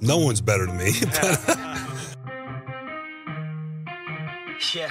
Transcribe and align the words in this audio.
no 0.00 0.18
one's 0.18 0.40
better 0.40 0.66
than 0.66 0.76
me. 0.76 0.92
yeah. 4.74 4.90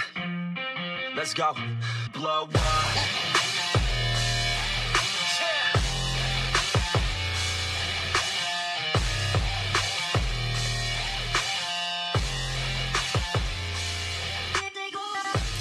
Let's 1.16 1.34
go. 1.34 1.54
Blow 2.14 2.44
up. 2.44 2.54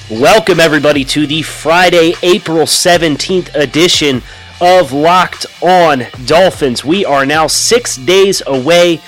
Welcome, 0.09 0.61
everybody, 0.61 1.05
to 1.07 1.27
the 1.27 1.43
Friday, 1.43 2.15
April 2.23 2.59
17th 2.59 3.53
edition 3.57 4.23
of 4.61 4.93
Locked 4.93 5.47
On 5.61 6.07
Dolphins. 6.27 6.85
We 6.85 7.05
are 7.05 7.27
now 7.27 7.49
six 7.49 7.97
days 7.97 8.41
away 8.47 9.01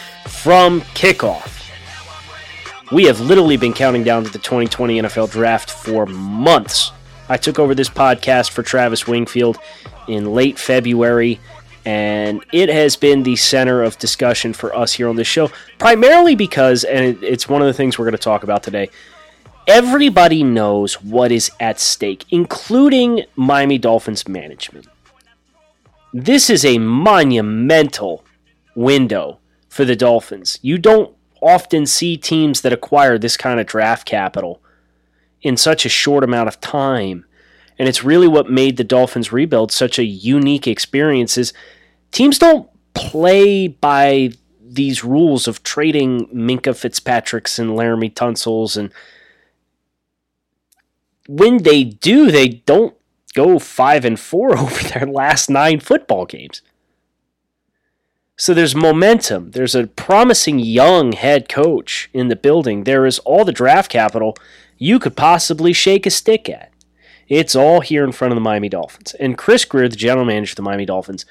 from 0.42 0.80
kickoff. 0.95 1.55
We 2.92 3.05
have 3.05 3.20
literally 3.20 3.56
been 3.56 3.72
counting 3.72 4.05
down 4.05 4.25
to 4.25 4.31
the 4.31 4.39
2020 4.39 5.03
NFL 5.03 5.31
Draft 5.31 5.70
for 5.70 6.06
months. 6.06 6.92
I 7.28 7.36
took 7.36 7.58
over 7.58 7.75
this 7.75 7.89
podcast 7.89 8.50
for 8.50 8.62
Travis 8.62 9.06
Wingfield 9.06 9.59
in 10.06 10.33
late 10.33 10.59
February, 10.59 11.39
and 11.84 12.44
it 12.53 12.69
has 12.69 12.97
been 12.97 13.25
the 13.25 13.36
center 13.36 13.83
of 13.83 13.98
discussion 13.98 14.53
for 14.53 14.75
us 14.75 14.92
here 14.92 15.09
on 15.09 15.16
this 15.16 15.27
show, 15.27 15.50
primarily 15.78 16.34
because, 16.34 16.84
and 16.84 17.22
it's 17.22 17.48
one 17.48 17.61
of 17.61 17.66
the 17.66 17.75
things 17.75 17.98
we're 17.98 18.06
going 18.06 18.12
to 18.12 18.19
talk 18.19 18.42
about 18.42 18.62
today 18.62 18.91
Everybody 19.69 20.42
knows 20.44 20.94
what 21.03 21.31
is 21.31 21.50
at 21.61 21.78
stake, 21.78 22.25
including 22.31 23.25
Miami 23.36 23.77
Dolphins 23.77 24.27
management. 24.27 24.86
This 26.14 26.48
is 26.48 26.64
a 26.64 26.78
monumental 26.78 28.25
window 28.75 29.41
for 29.79 29.84
the 29.84 29.95
Dolphins. 29.95 30.59
You 30.61 30.77
don't 30.77 31.15
often 31.41 31.87
see 31.87 32.17
teams 32.17 32.62
that 32.62 32.73
acquire 32.73 33.17
this 33.17 33.37
kind 33.37 33.61
of 33.61 33.67
draft 33.69 34.09
capital 34.09 34.61
in 35.41 35.57
such 35.57 35.87
a 35.87 35.89
short 35.89 36.25
amount 36.25 36.48
of 36.48 36.61
time. 36.61 37.25
And 37.79 37.89
it's 37.89 38.03
really 38.03 38.27
what 38.27 38.51
made 38.51 38.77
the 38.77 38.83
Dolphins 38.83 39.33
rebuild 39.33 39.71
such 39.71 40.01
a 40.01 40.05
unique 40.05 40.67
experience 40.67 41.39
is 41.39 41.53
teams 42.11 42.41
don't 42.41 42.69
play 42.95 43.69
by 43.69 44.33
these 44.61 45.05
rules 45.05 45.47
of 45.47 45.62
trading 45.62 46.27
Minkah 46.34 46.77
Fitzpatrick's 46.77 47.56
and 47.61 47.71
Laremy 47.71 48.12
Tunsil's 48.12 48.77
and 48.77 48.93
when 51.29 51.62
they 51.62 51.84
do, 51.84 52.33
they 52.33 52.49
don't 52.49 52.97
go 53.33 53.61
five 53.61 54.05
and 54.05 54.19
four 54.19 54.59
over 54.59 54.89
their 54.89 55.06
last 55.06 55.49
nine 55.49 55.79
football 55.79 56.27
games. 56.27 56.62
So 58.41 58.55
there's 58.55 58.77
momentum. 58.77 59.50
There's 59.50 59.75
a 59.75 59.89
promising 59.89 60.61
young 60.61 61.11
head 61.11 61.48
coach 61.48 62.08
in 62.12 62.28
the 62.28 62.36
building. 62.36 62.84
There 62.84 63.05
is 63.05 63.19
all 63.20 63.44
the 63.44 63.50
draft 63.50 63.91
capital 63.91 64.36
you 64.78 65.00
could 65.00 65.17
possibly 65.17 65.72
shake 65.72 66.06
a 66.06 66.11
stick 66.11 66.49
at. 66.49 66.72
It's 67.26 67.56
all 67.56 67.81
here 67.81 68.04
in 68.04 68.12
front 68.12 68.31
of 68.31 68.37
the 68.37 68.41
Miami 68.41 68.69
Dolphins. 68.69 69.15
And 69.15 69.37
Chris 69.37 69.65
Grier, 69.65 69.88
the 69.88 69.97
general 69.97 70.25
manager 70.25 70.53
of 70.53 70.56
the 70.56 70.62
Miami 70.62 70.87
Dolphins, 70.87 71.26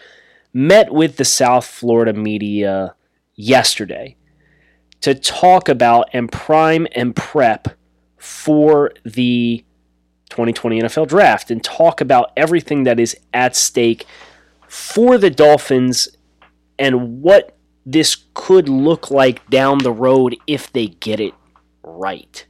met 0.53 0.91
with 0.91 1.15
the 1.15 1.23
South 1.23 1.65
Florida 1.65 2.11
media 2.11 2.93
yesterday 3.35 4.17
to 4.99 5.15
talk 5.15 5.69
about 5.69 6.09
and 6.11 6.29
prime 6.29 6.87
and 6.91 7.15
prep 7.15 7.69
for 8.17 8.91
the 9.05 9.63
2020 10.29 10.81
NFL 10.81 11.07
Draft 11.07 11.51
and 11.51 11.63
talk 11.63 12.01
about 12.01 12.33
everything 12.35 12.83
that 12.83 12.99
is 12.99 13.15
at 13.33 13.55
stake 13.55 14.05
for 14.67 15.17
the 15.17 15.29
Dolphins 15.29 16.09
and 16.79 17.21
what 17.21 17.57
this 17.85 18.17
could 18.33 18.67
look 18.67 19.09
like 19.09 19.47
down 19.49 19.79
the 19.79 19.91
road 19.91 20.35
if 20.45 20.71
they 20.71 20.87
get 20.87 21.19
it 21.19 21.33
right. 21.83 22.45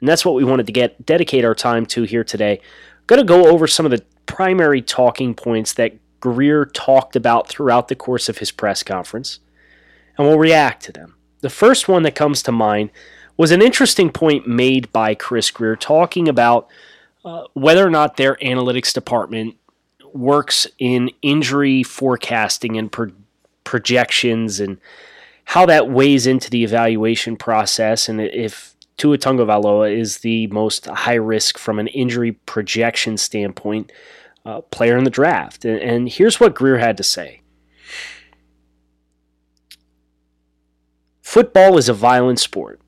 And 0.00 0.08
that's 0.08 0.24
what 0.24 0.34
we 0.34 0.44
wanted 0.44 0.66
to 0.66 0.72
get 0.72 1.04
dedicate 1.04 1.44
our 1.44 1.54
time 1.54 1.84
to 1.86 2.04
here 2.04 2.24
today. 2.24 2.58
I'm 2.60 3.06
Going 3.06 3.20
to 3.20 3.26
go 3.26 3.48
over 3.48 3.66
some 3.66 3.84
of 3.84 3.90
the 3.90 4.04
primary 4.26 4.80
talking 4.80 5.34
points 5.34 5.74
that 5.74 5.94
Grier 6.20 6.64
talked 6.64 7.16
about 7.16 7.48
throughout 7.48 7.88
the 7.88 7.96
course 7.96 8.28
of 8.28 8.38
his 8.38 8.50
press 8.50 8.82
conference, 8.82 9.40
and 10.16 10.26
we'll 10.26 10.38
react 10.38 10.84
to 10.84 10.92
them. 10.92 11.16
The 11.40 11.50
first 11.50 11.88
one 11.88 12.02
that 12.04 12.14
comes 12.14 12.42
to 12.44 12.52
mind 12.52 12.90
was 13.36 13.50
an 13.50 13.62
interesting 13.62 14.10
point 14.10 14.46
made 14.46 14.92
by 14.92 15.14
Chris 15.14 15.50
Grier 15.50 15.76
talking 15.76 16.28
about 16.28 16.68
uh, 17.24 17.44
whether 17.54 17.86
or 17.86 17.90
not 17.90 18.16
their 18.16 18.36
analytics 18.36 18.92
department 18.92 19.56
works 20.14 20.66
in 20.78 21.10
injury 21.22 21.82
forecasting 21.82 22.76
and 22.76 22.90
pro- 22.90 23.12
projections 23.64 24.60
and 24.60 24.78
how 25.44 25.66
that 25.66 25.90
weighs 25.90 26.26
into 26.26 26.50
the 26.50 26.64
evaluation 26.64 27.36
process 27.36 28.08
and 28.08 28.20
if 28.20 28.74
Tua 28.96 29.16
Tagovailoa 29.16 29.96
is 29.96 30.18
the 30.18 30.46
most 30.48 30.84
high 30.84 31.14
risk 31.14 31.56
from 31.56 31.78
an 31.78 31.86
injury 31.88 32.32
projection 32.32 33.16
standpoint 33.16 33.90
uh, 34.44 34.60
player 34.60 34.98
in 34.98 35.04
the 35.04 35.10
draft. 35.10 35.64
And, 35.64 35.80
and 35.80 36.08
here's 36.08 36.38
what 36.38 36.54
Grier 36.54 36.76
had 36.76 36.98
to 36.98 37.02
say. 37.02 37.40
Football 41.22 41.78
is 41.78 41.88
a 41.88 41.94
violent 41.94 42.40
sport 42.40 42.78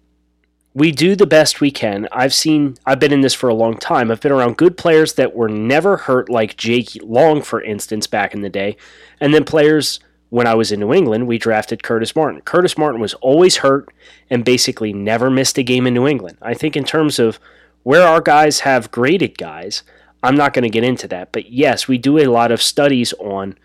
we 0.74 0.90
do 0.90 1.14
the 1.14 1.26
best 1.26 1.60
we 1.60 1.70
can. 1.70 2.08
I've 2.12 2.32
seen, 2.32 2.76
I've 2.86 2.98
been 2.98 3.12
in 3.12 3.20
this 3.20 3.34
for 3.34 3.48
a 3.48 3.54
long 3.54 3.76
time. 3.76 4.10
I've 4.10 4.20
been 4.20 4.32
around 4.32 4.56
good 4.56 4.76
players 4.76 5.14
that 5.14 5.34
were 5.34 5.48
never 5.48 5.98
hurt, 5.98 6.30
like 6.30 6.56
Jake 6.56 6.96
Long, 7.02 7.42
for 7.42 7.60
instance, 7.62 8.06
back 8.06 8.32
in 8.32 8.40
the 8.40 8.48
day. 8.48 8.76
And 9.20 9.34
then 9.34 9.44
players, 9.44 10.00
when 10.30 10.46
I 10.46 10.54
was 10.54 10.72
in 10.72 10.80
New 10.80 10.94
England, 10.94 11.26
we 11.26 11.36
drafted 11.36 11.82
Curtis 11.82 12.16
Martin. 12.16 12.40
Curtis 12.40 12.78
Martin 12.78 13.02
was 13.02 13.12
always 13.14 13.58
hurt 13.58 13.92
and 14.30 14.46
basically 14.46 14.94
never 14.94 15.30
missed 15.30 15.58
a 15.58 15.62
game 15.62 15.86
in 15.86 15.92
New 15.92 16.08
England. 16.08 16.38
I 16.40 16.54
think, 16.54 16.74
in 16.74 16.84
terms 16.84 17.18
of 17.18 17.38
where 17.82 18.06
our 18.06 18.22
guys 18.22 18.60
have 18.60 18.90
graded 18.90 19.36
guys, 19.36 19.82
I'm 20.22 20.36
not 20.36 20.54
going 20.54 20.62
to 20.62 20.70
get 20.70 20.84
into 20.84 21.06
that. 21.08 21.32
But 21.32 21.50
yes, 21.50 21.86
we 21.86 21.98
do 21.98 22.16
a 22.16 22.28
lot 22.28 22.50
of 22.50 22.62
studies 22.62 23.12
on 23.18 23.58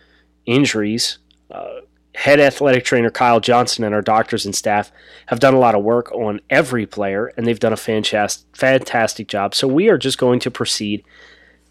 injuries. 0.45 1.19
Uh, 1.49 1.81
head 2.17 2.39
athletic 2.39 2.83
trainer 2.83 3.11
Kyle 3.11 3.39
Johnson 3.39 3.83
and 3.83 3.93
our 3.93 4.01
doctors 4.01 4.43
and 4.43 4.55
staff 4.55 4.91
have 5.27 5.39
done 5.39 5.53
a 5.53 5.59
lot 5.59 5.75
of 5.75 5.83
work 5.83 6.11
on 6.11 6.41
every 6.49 6.87
player, 6.87 7.31
and 7.37 7.45
they've 7.45 7.59
done 7.59 7.73
a 7.73 7.77
fantastic, 7.77 9.27
job. 9.27 9.53
So 9.53 9.67
we 9.67 9.87
are 9.87 9.99
just 9.99 10.17
going 10.17 10.39
to 10.39 10.49
proceed 10.49 11.05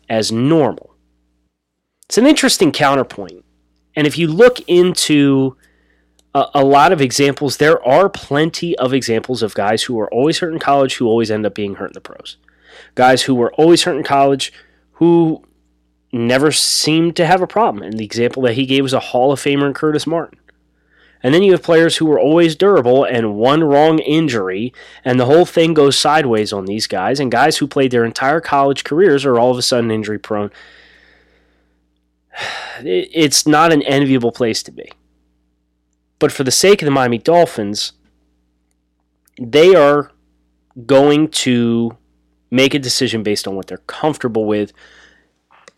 as 0.08 0.30
normal. 0.30 0.94
It's 2.08 2.16
an 2.16 2.28
interesting 2.28 2.70
counterpoint. 2.70 3.44
And 3.96 4.06
if 4.06 4.16
you 4.16 4.28
look 4.28 4.60
into 4.68 5.56
a, 6.32 6.46
a, 6.54 6.64
lot 6.64 6.92
of 6.92 7.00
examples, 7.00 7.56
there 7.56 7.84
are 7.84 8.08
plenty 8.08 8.78
of 8.78 8.94
examples 8.94 9.42
of 9.42 9.52
guys 9.54 9.82
who 9.82 9.94
were 9.94 10.12
always 10.14 10.38
hurt 10.38 10.52
in 10.52 10.60
college 10.60 10.94
who 10.94 11.08
always 11.08 11.32
end 11.32 11.44
up 11.44 11.56
being 11.56 11.74
hurt 11.74 11.90
in 11.90 11.94
the 11.94 12.00
pros. 12.00 12.36
Guys 12.94 13.22
who 13.22 13.34
were 13.34 13.52
always 13.54 13.82
hurt 13.82 13.96
in 13.96 14.04
college 14.04 14.52
who 14.92 15.42
never 16.12 16.52
seemed 16.52 17.16
to 17.16 17.26
have 17.26 17.42
a 17.42 17.46
problem. 17.46 17.82
And 17.82 17.98
the 17.98 18.04
example 18.04 18.42
that 18.44 18.54
he 18.54 18.66
gave 18.66 18.82
was 18.82 18.92
a 18.92 19.00
Hall 19.00 19.32
of 19.32 19.40
Famer 19.40 19.66
in 19.66 19.74
Curtis 19.74 20.06
Martin. 20.06 20.38
And 21.22 21.34
then 21.34 21.42
you 21.42 21.52
have 21.52 21.62
players 21.62 21.96
who 21.96 22.06
were 22.06 22.20
always 22.20 22.54
durable 22.54 23.04
and 23.04 23.34
one 23.34 23.64
wrong 23.64 23.98
injury, 23.98 24.72
and 25.04 25.18
the 25.18 25.24
whole 25.24 25.46
thing 25.46 25.74
goes 25.74 25.98
sideways 25.98 26.52
on 26.52 26.66
these 26.66 26.86
guys. 26.86 27.18
And 27.18 27.32
guys 27.32 27.56
who 27.56 27.66
played 27.66 27.90
their 27.90 28.04
entire 28.04 28.40
college 28.40 28.84
careers 28.84 29.24
are 29.24 29.38
all 29.38 29.50
of 29.50 29.58
a 29.58 29.62
sudden 29.62 29.90
injury 29.90 30.18
prone. 30.18 30.50
It's 32.78 33.46
not 33.46 33.72
an 33.72 33.80
enviable 33.82 34.32
place 34.32 34.62
to 34.64 34.70
be. 34.70 34.92
But 36.18 36.30
for 36.30 36.44
the 36.44 36.50
sake 36.50 36.82
of 36.82 36.86
the 36.86 36.90
Miami 36.90 37.16
Dolphins, 37.16 37.92
they 39.40 39.74
are 39.74 40.12
going 40.84 41.28
to 41.28 41.96
make 42.50 42.74
a 42.74 42.78
decision 42.78 43.22
based 43.22 43.48
on 43.48 43.56
what 43.56 43.66
they're 43.66 43.78
comfortable 43.78 44.44
with 44.44 44.72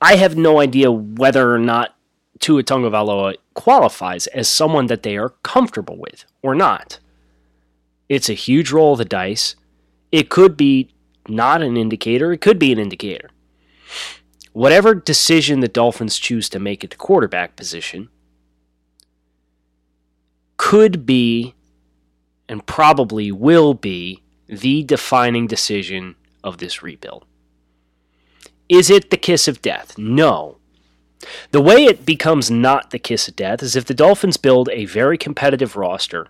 I 0.00 0.17
have 0.17 0.37
no 0.37 0.61
idea 0.61 0.93
whether 0.93 1.53
or 1.53 1.59
not 1.59 1.97
Tua 2.39 2.62
Tagovailoa 2.62 3.37
qualifies 3.55 4.27
as 4.29 4.49
someone 4.49 4.87
that 4.87 5.03
they 5.03 5.17
are 5.17 5.31
comfortable 5.43 5.97
with 5.99 6.25
or 6.43 6.55
not. 6.55 7.00
It's 8.09 8.29
a 8.29 8.35
huge 8.35 8.71
roll 8.71 8.93
of 8.93 8.99
the 8.99 9.05
dice. 9.05 9.56
It 10.12 10.31
could 10.31 10.56
be 10.56 10.91
not 11.29 11.62
an 11.62 11.77
indicator, 11.77 12.33
it 12.33 12.41
could 12.41 12.59
be 12.59 12.73
an 12.73 12.79
indicator. 12.79 13.31
Whatever 14.53 14.95
decision 14.95 15.61
the 15.61 15.69
Dolphins 15.69 16.19
choose 16.19 16.49
to 16.50 16.59
make 16.59 16.83
at 16.83 16.91
the 16.91 16.97
quarterback 16.97 17.56
position 17.56 18.09
could 20.56 21.05
be 21.05 21.55
and 22.49 22.67
probably 22.67 23.31
will 23.31 23.75
be 23.75 24.23
the 24.47 24.83
defining 24.85 25.47
decision 25.47 26.15
of 26.43 26.59
this 26.59 26.83
rebuild. 26.83 27.27
Is 28.69 28.91
it 28.91 29.11
the 29.11 29.17
kiss 29.17 29.49
of 29.49 29.62
death? 29.62 29.97
No. 29.97 30.59
The 31.50 31.61
way 31.61 31.85
it 31.85 32.05
becomes 32.06 32.50
not 32.50 32.91
the 32.91 32.99
kiss 32.99 33.29
of 33.29 33.37
death 33.37 33.62
is 33.62 33.75
if 33.75 33.87
the 33.87 33.94
Dolphins 33.94 34.37
build 34.37 34.69
a 34.70 34.85
very 34.85 35.19
competitive 35.19 35.76
roster 35.76 36.29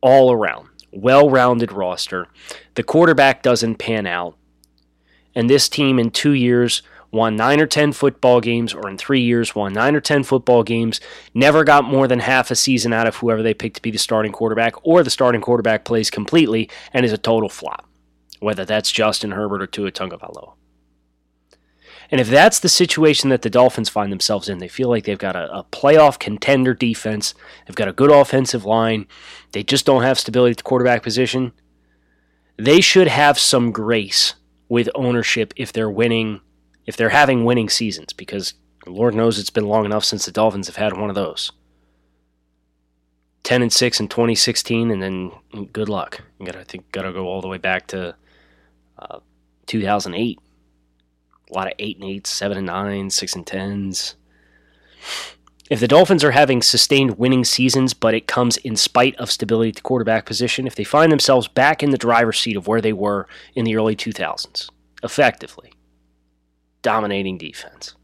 all 0.00 0.32
around, 0.32 0.68
well 0.92 1.28
rounded 1.28 1.72
roster, 1.72 2.28
the 2.74 2.82
quarterback 2.82 3.42
doesn't 3.42 3.76
pan 3.76 4.06
out, 4.06 4.36
and 5.34 5.50
this 5.50 5.68
team 5.68 5.98
in 5.98 6.10
two 6.10 6.32
years 6.32 6.82
won 7.10 7.36
nine 7.36 7.60
or 7.60 7.66
ten 7.66 7.92
football 7.92 8.40
games, 8.40 8.72
or 8.72 8.88
in 8.88 8.96
three 8.96 9.20
years 9.20 9.54
won 9.54 9.72
nine 9.72 9.96
or 9.96 10.00
ten 10.00 10.22
football 10.22 10.62
games, 10.62 11.00
never 11.34 11.64
got 11.64 11.84
more 11.84 12.06
than 12.06 12.20
half 12.20 12.50
a 12.50 12.56
season 12.56 12.92
out 12.92 13.06
of 13.06 13.16
whoever 13.16 13.42
they 13.42 13.54
picked 13.54 13.76
to 13.76 13.82
be 13.82 13.90
the 13.90 13.98
starting 13.98 14.32
quarterback, 14.32 14.74
or 14.86 15.02
the 15.02 15.10
starting 15.10 15.40
quarterback 15.40 15.84
plays 15.84 16.10
completely 16.10 16.70
and 16.92 17.04
is 17.04 17.12
a 17.12 17.18
total 17.18 17.48
flop, 17.48 17.86
whether 18.40 18.64
that's 18.64 18.92
Justin 18.92 19.32
Herbert 19.32 19.62
or 19.62 19.66
Tua 19.66 19.90
Tagovailoa. 19.90 20.52
And 22.10 22.20
if 22.20 22.28
that's 22.28 22.60
the 22.60 22.68
situation 22.68 23.30
that 23.30 23.42
the 23.42 23.50
Dolphins 23.50 23.88
find 23.88 24.12
themselves 24.12 24.48
in, 24.48 24.58
they 24.58 24.68
feel 24.68 24.88
like 24.88 25.04
they've 25.04 25.18
got 25.18 25.36
a, 25.36 25.52
a, 25.52 25.64
playoff 25.64 26.18
contender 26.18 26.74
defense, 26.74 27.34
they've 27.66 27.76
got 27.76 27.88
a 27.88 27.92
good 27.92 28.10
offensive 28.10 28.64
line, 28.64 29.06
they 29.52 29.62
just 29.62 29.86
don't 29.86 30.02
have 30.02 30.18
stability 30.18 30.52
at 30.52 30.56
the 30.58 30.62
quarterback 30.62 31.02
position. 31.02 31.52
They 32.56 32.80
should 32.80 33.08
have 33.08 33.38
some 33.38 33.72
grace 33.72 34.34
with 34.68 34.88
ownership 34.94 35.52
if 35.56 35.72
they're 35.72 35.90
winning, 35.90 36.40
if 36.86 36.96
they're 36.96 37.10
having 37.10 37.44
winning 37.44 37.68
seasons, 37.68 38.12
because 38.12 38.54
Lord 38.86 39.14
knows 39.14 39.38
it's 39.38 39.50
been 39.50 39.66
long 39.66 39.84
enough 39.84 40.04
since 40.04 40.24
the 40.24 40.32
Dolphins 40.32 40.68
have 40.68 40.76
had 40.76 40.96
one 40.96 41.08
of 41.10 41.16
those. 41.16 41.52
10 43.42 43.62
and 43.62 43.72
6 43.72 44.00
in 44.00 44.08
2016, 44.08 44.90
and 44.90 45.02
then 45.02 45.30
good 45.72 45.88
luck. 45.88 46.22
You 46.40 46.46
gotta, 46.46 46.60
I 46.60 46.64
think, 46.64 46.90
gotta 46.92 47.12
go 47.12 47.26
all 47.26 47.40
the 47.40 47.48
way 47.48 47.58
back 47.58 47.88
to 47.88 48.16
uh, 48.98 49.20
2008 49.66 50.38
a 51.50 51.54
lot 51.54 51.66
of 51.68 51.74
eight 51.78 51.96
and 51.96 52.04
eights, 52.04 52.30
seven 52.30 52.58
and 52.58 52.66
nines, 52.66 53.14
six 53.14 53.34
and 53.34 53.46
tens. 53.46 54.16
If 55.68 55.80
the 55.80 55.88
Dolphins 55.88 56.22
are 56.22 56.30
having 56.30 56.62
sustained 56.62 57.18
winning 57.18 57.44
seasons, 57.44 57.92
but 57.92 58.14
it 58.14 58.28
comes 58.28 58.56
in 58.58 58.76
spite 58.76 59.16
of 59.16 59.32
stability 59.32 59.70
at 59.70 59.74
the 59.76 59.80
quarterback 59.80 60.24
position, 60.24 60.66
if 60.66 60.76
they 60.76 60.84
find 60.84 61.10
themselves 61.10 61.48
back 61.48 61.82
in 61.82 61.90
the 61.90 61.98
driver's 61.98 62.38
seat 62.38 62.56
of 62.56 62.68
where 62.68 62.80
they 62.80 62.92
were 62.92 63.26
in 63.54 63.64
the 63.64 63.76
early 63.76 63.96
2000s, 63.96 64.70
effectively, 65.02 65.72
dominating 66.82 67.36
defense, 67.36 67.96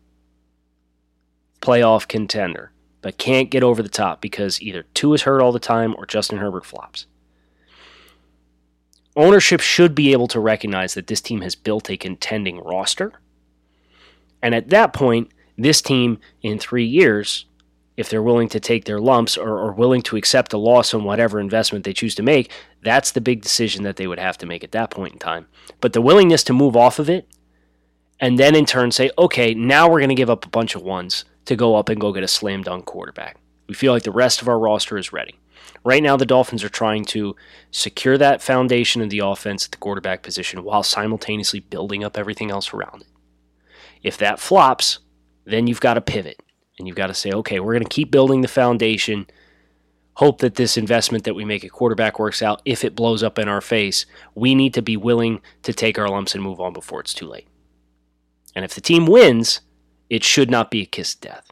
playoff 1.60 2.08
contender, 2.08 2.72
but 3.00 3.18
can't 3.18 3.50
get 3.50 3.62
over 3.62 3.80
the 3.82 3.88
top 3.88 4.20
because 4.20 4.60
either 4.60 4.84
Tua 4.94 5.14
is 5.14 5.22
hurt 5.22 5.40
all 5.40 5.52
the 5.52 5.60
time 5.60 5.94
or 5.96 6.04
Justin 6.04 6.38
Herbert 6.38 6.64
flops. 6.64 7.06
Ownership 9.14 9.60
should 9.60 9.94
be 9.94 10.12
able 10.12 10.26
to 10.28 10.40
recognize 10.40 10.94
that 10.94 11.06
this 11.06 11.20
team 11.20 11.42
has 11.42 11.54
built 11.54 11.90
a 11.90 11.96
contending 11.96 12.58
roster 12.58 13.12
and 14.42 14.54
at 14.54 14.70
that 14.70 14.92
point, 14.92 15.30
this 15.56 15.80
team 15.80 16.18
in 16.42 16.58
three 16.58 16.84
years, 16.84 17.46
if 17.96 18.08
they're 18.08 18.22
willing 18.22 18.48
to 18.48 18.60
take 18.60 18.84
their 18.84 19.00
lumps 19.00 19.36
or, 19.36 19.58
or 19.58 19.72
willing 19.72 20.02
to 20.02 20.16
accept 20.16 20.52
a 20.52 20.58
loss 20.58 20.94
on 20.94 21.04
whatever 21.04 21.38
investment 21.38 21.84
they 21.84 21.92
choose 21.92 22.14
to 22.16 22.22
make, 22.22 22.50
that's 22.82 23.12
the 23.12 23.20
big 23.20 23.42
decision 23.42 23.82
that 23.84 23.96
they 23.96 24.06
would 24.06 24.18
have 24.18 24.38
to 24.38 24.46
make 24.46 24.64
at 24.64 24.72
that 24.72 24.90
point 24.90 25.12
in 25.12 25.18
time. 25.18 25.46
But 25.80 25.92
the 25.92 26.00
willingness 26.00 26.42
to 26.44 26.52
move 26.52 26.76
off 26.76 26.98
of 26.98 27.08
it 27.10 27.28
and 28.18 28.38
then 28.38 28.54
in 28.54 28.66
turn 28.66 28.92
say, 28.92 29.10
okay, 29.18 29.52
now 29.52 29.88
we're 29.88 30.00
going 30.00 30.08
to 30.08 30.14
give 30.14 30.30
up 30.30 30.46
a 30.46 30.50
bunch 30.50 30.74
of 30.74 30.82
ones 30.82 31.24
to 31.44 31.56
go 31.56 31.74
up 31.74 31.88
and 31.88 32.00
go 32.00 32.12
get 32.12 32.22
a 32.22 32.28
slam 32.28 32.62
dunk 32.62 32.86
quarterback. 32.86 33.36
We 33.66 33.74
feel 33.74 33.92
like 33.92 34.04
the 34.04 34.10
rest 34.10 34.40
of 34.40 34.48
our 34.48 34.58
roster 34.58 34.96
is 34.96 35.12
ready. 35.12 35.38
Right 35.84 36.02
now, 36.02 36.16
the 36.16 36.26
Dolphins 36.26 36.62
are 36.62 36.68
trying 36.68 37.04
to 37.06 37.34
secure 37.72 38.16
that 38.16 38.42
foundation 38.42 39.02
of 39.02 39.10
the 39.10 39.18
offense 39.18 39.64
at 39.64 39.72
the 39.72 39.78
quarterback 39.78 40.22
position 40.22 40.62
while 40.62 40.84
simultaneously 40.84 41.60
building 41.60 42.04
up 42.04 42.16
everything 42.16 42.50
else 42.50 42.72
around 42.72 43.02
it. 43.02 43.08
If 44.02 44.18
that 44.18 44.40
flops, 44.40 44.98
then 45.44 45.66
you've 45.66 45.80
got 45.80 45.94
to 45.94 46.00
pivot 46.00 46.42
and 46.78 46.86
you've 46.86 46.96
got 46.96 47.08
to 47.08 47.14
say, 47.14 47.30
okay, 47.30 47.60
we're 47.60 47.74
going 47.74 47.84
to 47.84 47.88
keep 47.88 48.10
building 48.10 48.40
the 48.40 48.48
foundation. 48.48 49.26
Hope 50.14 50.40
that 50.40 50.56
this 50.56 50.76
investment 50.76 51.24
that 51.24 51.34
we 51.34 51.44
make 51.44 51.64
at 51.64 51.70
quarterback 51.70 52.18
works 52.18 52.42
out. 52.42 52.60
If 52.64 52.84
it 52.84 52.96
blows 52.96 53.22
up 53.22 53.38
in 53.38 53.48
our 53.48 53.60
face, 53.60 54.04
we 54.34 54.54
need 54.54 54.74
to 54.74 54.82
be 54.82 54.96
willing 54.96 55.40
to 55.62 55.72
take 55.72 55.98
our 55.98 56.08
lumps 56.08 56.34
and 56.34 56.42
move 56.42 56.60
on 56.60 56.72
before 56.72 57.00
it's 57.00 57.14
too 57.14 57.26
late. 57.26 57.46
And 58.54 58.64
if 58.64 58.74
the 58.74 58.80
team 58.80 59.06
wins, 59.06 59.60
it 60.10 60.24
should 60.24 60.50
not 60.50 60.70
be 60.70 60.82
a 60.82 60.86
kiss 60.86 61.14
of 61.14 61.20
death. 61.20 61.51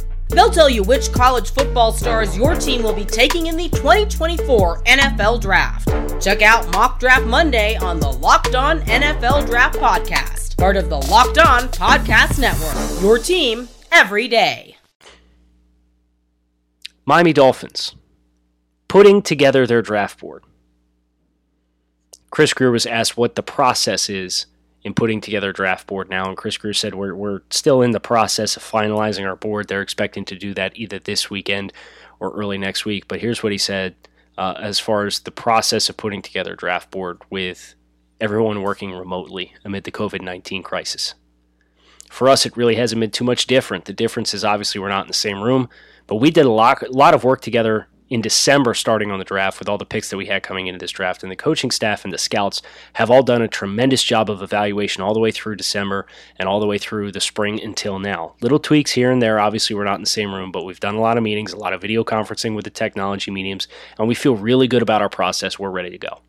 They'll 0.31 0.49
tell 0.49 0.69
you 0.69 0.83
which 0.83 1.11
college 1.11 1.51
football 1.51 1.91
stars 1.91 2.37
your 2.37 2.55
team 2.55 2.83
will 2.83 2.93
be 2.93 3.05
taking 3.05 3.47
in 3.47 3.57
the 3.57 3.69
2024 3.69 4.83
NFL 4.83 5.41
Draft. 5.41 5.89
Check 6.21 6.41
out 6.41 6.71
Mock 6.73 6.99
Draft 6.99 7.25
Monday 7.25 7.75
on 7.77 7.99
the 7.99 8.11
Locked 8.11 8.55
On 8.55 8.81
NFL 8.81 9.45
Draft 9.47 9.77
Podcast 9.77 10.41
part 10.61 10.77
of 10.77 10.91
the 10.91 10.97
Locked 11.09 11.39
On 11.39 11.63
Podcast 11.69 12.37
Network. 12.37 13.01
Your 13.01 13.17
team 13.17 13.67
every 13.91 14.27
day. 14.27 14.77
Miami 17.03 17.33
Dolphins 17.33 17.95
putting 18.87 19.23
together 19.23 19.65
their 19.65 19.81
draft 19.81 20.19
board. 20.19 20.43
Chris 22.29 22.53
Grier 22.53 22.69
was 22.69 22.85
asked 22.85 23.17
what 23.17 23.33
the 23.33 23.41
process 23.41 24.07
is 24.07 24.45
in 24.83 24.93
putting 24.93 25.21
together 25.21 25.49
a 25.49 25.53
draft 25.53 25.87
board 25.87 26.09
now, 26.09 26.27
and 26.27 26.37
Chris 26.37 26.57
Grier 26.57 26.73
said 26.73 26.95
we're, 26.95 27.13
we're 27.13 27.41
still 27.49 27.81
in 27.81 27.91
the 27.91 27.99
process 27.99 28.57
of 28.57 28.63
finalizing 28.63 29.27
our 29.27 29.35
board. 29.35 29.67
They're 29.67 29.81
expecting 29.81 30.25
to 30.25 30.35
do 30.35 30.53
that 30.55 30.75
either 30.75 30.99
this 30.99 31.29
weekend 31.29 31.71
or 32.19 32.31
early 32.31 32.57
next 32.57 32.85
week. 32.85 33.07
But 33.07 33.21
here's 33.21 33.43
what 33.43 33.51
he 33.51 33.57
said 33.57 33.95
uh, 34.37 34.55
as 34.59 34.79
far 34.79 35.05
as 35.05 35.19
the 35.19 35.31
process 35.31 35.89
of 35.89 35.97
putting 35.97 36.21
together 36.21 36.53
a 36.53 36.57
draft 36.57 36.89
board 36.89 37.21
with 37.29 37.75
everyone 38.19 38.61
working 38.61 38.91
remotely 38.91 39.53
amid 39.63 39.83
the 39.83 39.91
COVID 39.91 40.21
19 40.21 40.63
crisis. 40.63 41.15
For 42.09 42.27
us, 42.27 42.45
it 42.45 42.57
really 42.57 42.75
hasn't 42.75 42.99
been 42.99 43.11
too 43.11 43.23
much 43.23 43.47
different. 43.47 43.85
The 43.85 43.93
difference 43.93 44.33
is 44.33 44.43
obviously 44.43 44.81
we're 44.81 44.89
not 44.89 45.05
in 45.05 45.07
the 45.07 45.13
same 45.13 45.41
room, 45.41 45.69
but 46.07 46.15
we 46.15 46.29
did 46.29 46.45
a 46.45 46.51
lot, 46.51 46.81
a 46.81 46.91
lot 46.91 47.13
of 47.13 47.23
work 47.23 47.41
together 47.41 47.87
in 48.11 48.21
December 48.21 48.73
starting 48.73 49.09
on 49.09 49.19
the 49.19 49.25
draft 49.25 49.57
with 49.57 49.69
all 49.69 49.77
the 49.77 49.85
picks 49.85 50.09
that 50.09 50.17
we 50.17 50.25
had 50.25 50.43
coming 50.43 50.67
into 50.67 50.77
this 50.77 50.91
draft. 50.91 51.23
And 51.23 51.31
the 51.31 51.35
coaching 51.35 51.71
staff 51.71 52.03
and 52.03 52.13
the 52.13 52.17
scouts 52.17 52.61
have 52.93 53.09
all 53.09 53.23
done 53.23 53.41
a 53.41 53.47
tremendous 53.47 54.03
job 54.03 54.29
of 54.29 54.41
evaluation 54.41 55.01
all 55.01 55.13
the 55.13 55.19
way 55.21 55.31
through 55.31 55.55
December 55.55 56.05
and 56.37 56.49
all 56.49 56.59
the 56.59 56.67
way 56.67 56.77
through 56.77 57.13
the 57.13 57.21
spring 57.21 57.63
until 57.63 57.99
now. 57.99 58.35
Little 58.41 58.59
tweaks 58.59 58.91
here 58.91 59.11
and 59.11 59.21
there. 59.21 59.39
Obviously, 59.39 59.77
we're 59.77 59.85
not 59.85 59.95
in 59.95 60.01
the 60.01 60.07
same 60.07 60.35
room, 60.35 60.51
but 60.51 60.65
we've 60.65 60.81
done 60.81 60.95
a 60.95 60.99
lot 60.99 61.17
of 61.17 61.23
meetings, 61.23 61.53
a 61.53 61.57
lot 61.57 61.71
of 61.71 61.79
video 61.79 62.03
conferencing 62.03 62.53
with 62.53 62.65
the 62.65 62.69
technology 62.69 63.31
mediums, 63.31 63.69
and 63.97 64.09
we 64.09 64.13
feel 64.13 64.35
really 64.35 64.67
good 64.67 64.81
about 64.81 65.01
our 65.01 65.09
process. 65.09 65.57
We're 65.57 65.71
ready 65.71 65.89
to 65.89 65.97
go. 65.97 66.19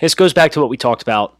This 0.00 0.14
goes 0.14 0.32
back 0.32 0.50
to 0.52 0.60
what 0.60 0.70
we 0.70 0.78
talked 0.78 1.02
about 1.02 1.38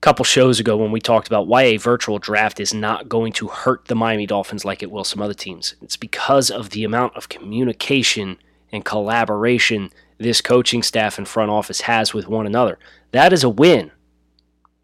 couple 0.00 0.24
shows 0.24 0.60
ago 0.60 0.76
when 0.76 0.92
we 0.92 1.00
talked 1.00 1.26
about 1.26 1.48
why 1.48 1.62
a 1.62 1.76
virtual 1.76 2.18
draft 2.18 2.60
is 2.60 2.72
not 2.72 3.08
going 3.08 3.32
to 3.32 3.48
hurt 3.48 3.86
the 3.86 3.94
Miami 3.94 4.26
Dolphins 4.26 4.64
like 4.64 4.82
it 4.82 4.90
will 4.90 5.04
some 5.04 5.20
other 5.20 5.34
teams. 5.34 5.74
It's 5.82 5.96
because 5.96 6.50
of 6.50 6.70
the 6.70 6.84
amount 6.84 7.16
of 7.16 7.28
communication 7.28 8.38
and 8.70 8.84
collaboration 8.84 9.90
this 10.18 10.40
coaching 10.40 10.82
staff 10.82 11.18
and 11.18 11.26
front 11.26 11.50
office 11.50 11.82
has 11.82 12.12
with 12.12 12.28
one 12.28 12.46
another. 12.46 12.78
That 13.12 13.32
is 13.32 13.44
a 13.44 13.48
win 13.48 13.90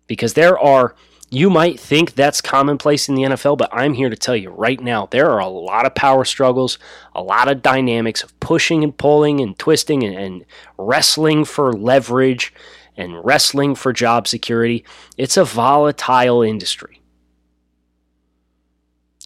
because 0.07 0.35
there 0.35 0.59
are 0.59 0.95
you 1.31 1.51
might 1.51 1.81
think 1.81 2.15
that's 2.15 2.41
commonplace 2.41 3.09
in 3.09 3.17
the 3.17 3.23
NFL, 3.23 3.59
but 3.59 3.69
I'm 3.73 3.95
here 3.95 4.09
to 4.09 4.17
tell 4.17 4.37
you 4.37 4.51
right 4.51 4.81
now 4.81 5.07
there 5.07 5.31
are 5.31 5.41
a 5.41 5.49
lot 5.49 5.85
of 5.85 5.95
power 5.95 6.25
struggles, 6.25 6.79
a 7.13 7.23
lot 7.23 7.49
of 7.49 7.63
dynamics 7.63 8.23
of 8.23 8.39
pushing 8.39 8.85
and 8.85 8.97
pulling 8.97 9.41
and 9.41 9.59
twisting 9.59 10.05
and, 10.05 10.17
and 10.17 10.45
wrestling 10.79 11.45
for 11.45 11.73
leverage 11.73 12.55
and 12.97 13.25
wrestling 13.25 13.75
for 13.75 13.93
job 13.93 14.27
security. 14.29 14.85
It's 15.17 15.37
a 15.37 15.45
volatile 15.45 16.43
industry. 16.43 17.01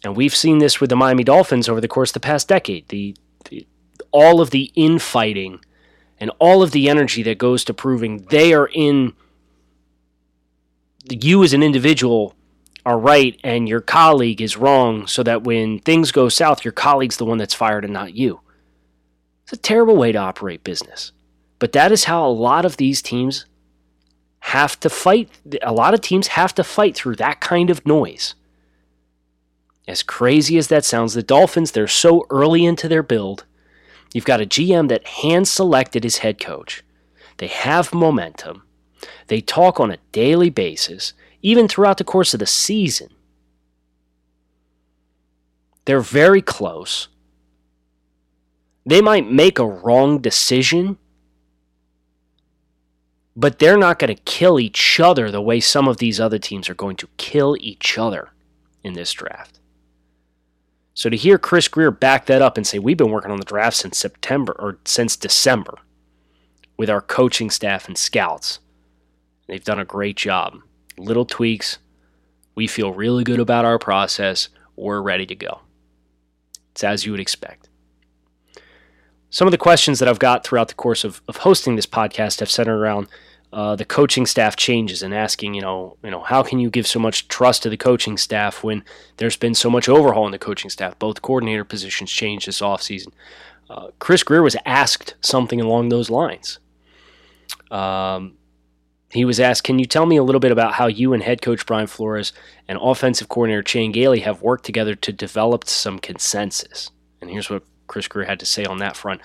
And 0.03 0.15
we've 0.15 0.35
seen 0.35 0.59
this 0.59 0.79
with 0.79 0.89
the 0.89 0.95
Miami 0.95 1.23
Dolphins 1.23 1.67
over 1.67 1.81
the 1.81 1.87
course 1.87 2.11
of 2.11 2.15
the 2.15 2.19
past 2.21 2.47
decade. 2.47 2.87
The, 2.87 3.15
the 3.49 3.67
all 4.11 4.41
of 4.41 4.51
the 4.51 4.71
infighting 4.75 5.59
and 6.19 6.31
all 6.39 6.63
of 6.63 6.71
the 6.71 6.89
energy 6.89 7.21
that 7.23 7.37
goes 7.37 7.63
to 7.65 7.73
proving 7.73 8.25
they 8.29 8.53
are 8.53 8.69
in 8.73 9.13
you 11.09 11.43
as 11.43 11.53
an 11.53 11.63
individual 11.63 12.35
are 12.85 12.97
right 12.97 13.39
and 13.43 13.67
your 13.67 13.81
colleague 13.81 14.41
is 14.41 14.57
wrong 14.57 15.05
so 15.05 15.21
that 15.23 15.43
when 15.43 15.79
things 15.79 16.11
go 16.11 16.29
south, 16.29 16.63
your 16.63 16.71
colleague's 16.71 17.17
the 17.17 17.25
one 17.25 17.37
that's 17.37 17.53
fired 17.53 17.83
and 17.83 17.93
not 17.93 18.13
you. 18.15 18.39
It's 19.43 19.53
a 19.53 19.57
terrible 19.57 19.95
way 19.95 20.11
to 20.11 20.17
operate 20.17 20.63
business. 20.63 21.11
But 21.57 21.73
that 21.73 21.91
is 21.91 22.05
how 22.05 22.25
a 22.25 22.29
lot 22.29 22.65
of 22.65 22.77
these 22.77 23.01
teams 23.01 23.45
have 24.41 24.79
to 24.79 24.89
fight. 24.89 25.29
A 25.61 25.73
lot 25.73 25.93
of 25.93 26.01
teams 26.01 26.27
have 26.27 26.53
to 26.55 26.63
fight 26.63 26.95
through 26.95 27.15
that 27.17 27.41
kind 27.41 27.69
of 27.69 27.85
noise. 27.85 28.35
As 29.87 30.03
crazy 30.03 30.57
as 30.57 30.67
that 30.67 30.85
sounds, 30.85 31.13
the 31.13 31.23
Dolphins, 31.23 31.71
they're 31.71 31.87
so 31.87 32.25
early 32.29 32.65
into 32.65 32.87
their 32.87 33.03
build. 33.03 33.45
You've 34.13 34.25
got 34.25 34.41
a 34.41 34.45
GM 34.45 34.87
that 34.89 35.07
hand 35.07 35.47
selected 35.47 36.03
his 36.03 36.19
head 36.19 36.39
coach. 36.39 36.83
They 37.37 37.47
have 37.47 37.93
momentum. 37.93 38.63
They 39.27 39.41
talk 39.41 39.79
on 39.79 39.91
a 39.91 39.97
daily 40.11 40.49
basis, 40.49 41.13
even 41.41 41.67
throughout 41.67 41.97
the 41.97 42.03
course 42.03 42.33
of 42.33 42.39
the 42.39 42.45
season. 42.45 43.09
They're 45.85 46.01
very 46.01 46.41
close. 46.41 47.07
They 48.85 49.01
might 49.01 49.29
make 49.29 49.57
a 49.57 49.65
wrong 49.65 50.19
decision, 50.19 50.97
but 53.39 53.57
they're 53.57 53.77
not 53.77 53.97
going 53.99 54.13
to 54.13 54.21
kill 54.23 54.59
each 54.59 54.99
other 54.99 55.31
the 55.31 55.41
way 55.41 55.61
some 55.61 55.87
of 55.87 55.95
these 55.95 56.19
other 56.19 56.37
teams 56.37 56.69
are 56.69 56.73
going 56.73 56.97
to 56.97 57.07
kill 57.15 57.55
each 57.61 57.97
other 57.97 58.31
in 58.83 58.93
this 58.93 59.13
draft. 59.13 59.61
So 60.93 61.09
to 61.09 61.15
hear 61.15 61.37
Chris 61.37 61.69
Grier 61.69 61.89
back 61.89 62.25
that 62.25 62.41
up 62.41 62.57
and 62.57 62.67
say, 62.67 62.79
we've 62.79 62.97
been 62.97 63.11
working 63.11 63.31
on 63.31 63.39
the 63.39 63.45
draft 63.45 63.77
since 63.77 63.97
September 63.97 64.53
or 64.59 64.79
since 64.83 65.15
December 65.15 65.75
with 66.77 66.89
our 66.89 66.99
coaching 66.99 67.49
staff 67.49 67.87
and 67.87 67.97
scouts, 67.97 68.59
they've 69.47 69.63
done 69.63 69.79
a 69.79 69.85
great 69.85 70.17
job. 70.17 70.57
Little 70.97 71.23
tweaks. 71.23 71.77
We 72.55 72.67
feel 72.67 72.91
really 72.91 73.23
good 73.23 73.39
about 73.39 73.63
our 73.63 73.79
process. 73.79 74.49
We're 74.75 75.01
ready 75.01 75.25
to 75.25 75.35
go. 75.35 75.61
It's 76.71 76.83
as 76.83 77.05
you 77.05 77.13
would 77.13 77.21
expect. 77.21 77.69
Some 79.29 79.47
of 79.47 79.51
the 79.53 79.57
questions 79.57 79.99
that 79.99 80.09
I've 80.09 80.19
got 80.19 80.43
throughout 80.43 80.67
the 80.67 80.73
course 80.73 81.05
of, 81.05 81.21
of 81.29 81.37
hosting 81.37 81.77
this 81.77 81.85
podcast 81.85 82.41
have 82.41 82.51
centered 82.51 82.77
around 82.77 83.07
uh, 83.51 83.75
the 83.75 83.85
coaching 83.85 84.25
staff 84.25 84.55
changes 84.55 85.01
and 85.01 85.13
asking, 85.13 85.55
you 85.55 85.61
know, 85.61 85.97
you 86.03 86.11
know, 86.11 86.21
how 86.21 86.43
can 86.43 86.59
you 86.59 86.69
give 86.69 86.85
so 86.85 86.99
much 86.99 87.27
trust 87.27 87.63
to 87.63 87.69
the 87.69 87.77
coaching 87.77 88.15
staff 88.15 88.63
when 88.63 88.83
there's 89.17 89.37
been 89.37 89.55
so 89.55 89.69
much 89.69 89.89
overhaul 89.89 90.25
in 90.25 90.31
the 90.31 90.37
coaching 90.37 90.69
staff? 90.69 90.97
Both 90.99 91.21
coordinator 91.21 91.63
positions 91.63 92.11
changed 92.11 92.47
this 92.47 92.61
offseason. 92.61 93.11
Uh, 93.69 93.89
Chris 93.99 94.23
Grier 94.23 94.43
was 94.43 94.55
asked 94.65 95.15
something 95.21 95.59
along 95.59 95.89
those 95.89 96.09
lines. 96.09 96.59
Um, 97.71 98.37
he 99.11 99.25
was 99.25 99.39
asked, 99.39 99.63
Can 99.63 99.79
you 99.79 99.85
tell 99.85 100.05
me 100.05 100.17
a 100.17 100.23
little 100.23 100.39
bit 100.39 100.51
about 100.51 100.73
how 100.73 100.85
you 100.85 101.13
and 101.13 101.23
head 101.23 101.41
coach 101.41 101.65
Brian 101.65 101.87
Flores 101.87 102.33
and 102.67 102.77
offensive 102.79 103.29
coordinator 103.29 103.63
Chan 103.63 103.91
Gailey 103.91 104.19
have 104.19 104.43
worked 104.43 104.65
together 104.65 104.93
to 104.95 105.11
develop 105.11 105.65
some 105.65 105.97
consensus? 105.97 106.91
And 107.21 107.29
here's 107.31 107.49
what 107.49 107.63
Chris 107.87 108.07
Grier 108.07 108.25
had 108.25 108.39
to 108.39 108.45
say 108.45 108.65
on 108.65 108.77
that 108.77 108.95
front. 108.95 109.21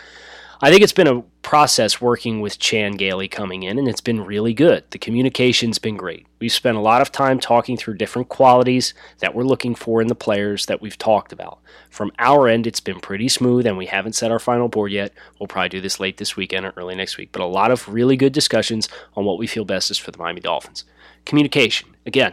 I 0.64 0.70
think 0.70 0.82
it's 0.82 0.94
been 0.94 1.06
a 1.06 1.20
process 1.42 2.00
working 2.00 2.40
with 2.40 2.58
Chan 2.58 2.92
Gailey 2.92 3.28
coming 3.28 3.64
in, 3.64 3.78
and 3.78 3.86
it's 3.86 4.00
been 4.00 4.24
really 4.24 4.54
good. 4.54 4.82
The 4.92 4.98
communication's 4.98 5.78
been 5.78 5.98
great. 5.98 6.26
We've 6.38 6.50
spent 6.50 6.78
a 6.78 6.80
lot 6.80 7.02
of 7.02 7.12
time 7.12 7.38
talking 7.38 7.76
through 7.76 7.98
different 7.98 8.30
qualities 8.30 8.94
that 9.18 9.34
we're 9.34 9.42
looking 9.42 9.74
for 9.74 10.00
in 10.00 10.06
the 10.06 10.14
players 10.14 10.64
that 10.64 10.80
we've 10.80 10.96
talked 10.96 11.34
about. 11.34 11.58
From 11.90 12.12
our 12.18 12.48
end, 12.48 12.66
it's 12.66 12.80
been 12.80 12.98
pretty 12.98 13.28
smooth, 13.28 13.66
and 13.66 13.76
we 13.76 13.84
haven't 13.84 14.14
set 14.14 14.30
our 14.30 14.38
final 14.38 14.68
board 14.68 14.90
yet. 14.90 15.12
We'll 15.38 15.48
probably 15.48 15.68
do 15.68 15.82
this 15.82 16.00
late 16.00 16.16
this 16.16 16.34
weekend 16.34 16.64
or 16.64 16.72
early 16.78 16.94
next 16.94 17.18
week, 17.18 17.28
but 17.30 17.42
a 17.42 17.44
lot 17.44 17.70
of 17.70 17.86
really 17.86 18.16
good 18.16 18.32
discussions 18.32 18.88
on 19.18 19.26
what 19.26 19.36
we 19.36 19.46
feel 19.46 19.66
best 19.66 19.90
is 19.90 19.98
for 19.98 20.12
the 20.12 20.18
Miami 20.18 20.40
Dolphins. 20.40 20.86
Communication, 21.26 21.94
again, 22.06 22.32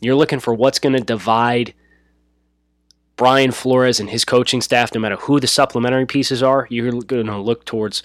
you're 0.00 0.14
looking 0.14 0.40
for 0.40 0.54
what's 0.54 0.78
going 0.78 0.96
to 0.96 1.04
divide 1.04 1.74
Brian 3.16 3.52
Flores 3.52 4.00
and 4.00 4.10
his 4.10 4.24
coaching 4.24 4.60
staff, 4.60 4.94
no 4.94 5.00
matter 5.00 5.16
who 5.16 5.38
the 5.38 5.46
supplementary 5.46 6.06
pieces 6.06 6.42
are, 6.42 6.66
you're 6.70 6.90
going 6.90 7.26
to 7.26 7.38
look 7.38 7.64
towards 7.64 8.02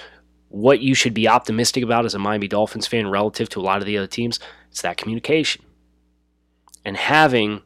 what 0.50 0.82
you 0.82 0.94
should 0.94 1.14
be 1.14 1.28
optimistic 1.28 1.84
about 1.84 2.06
as 2.06 2.14
a 2.14 2.20
Miami 2.20 2.48
Dolphins 2.48 2.88
fan 2.88 3.08
relative 3.08 3.50
to 3.50 3.60
a 3.60 3.64
lot 3.64 3.82
of 3.82 3.86
the 3.86 3.98
other 3.98 4.08
teams. 4.08 4.40
It's 4.70 4.82
that 4.82 4.98
communication. 4.98 5.64
And 6.86 6.96
having 6.98 7.62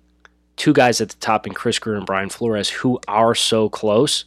two 0.55 0.73
guys 0.73 1.01
at 1.01 1.09
the 1.09 1.15
top 1.17 1.45
in 1.47 1.53
Chris 1.53 1.79
Grier 1.79 1.97
and 1.97 2.05
Brian 2.05 2.29
Flores 2.29 2.69
who 2.69 2.99
are 3.07 3.35
so 3.35 3.69
close, 3.69 4.25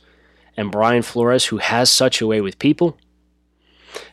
and 0.56 0.72
Brian 0.72 1.02
Flores 1.02 1.46
who 1.46 1.58
has 1.58 1.90
such 1.90 2.20
a 2.20 2.26
way 2.26 2.40
with 2.40 2.58
people, 2.58 2.96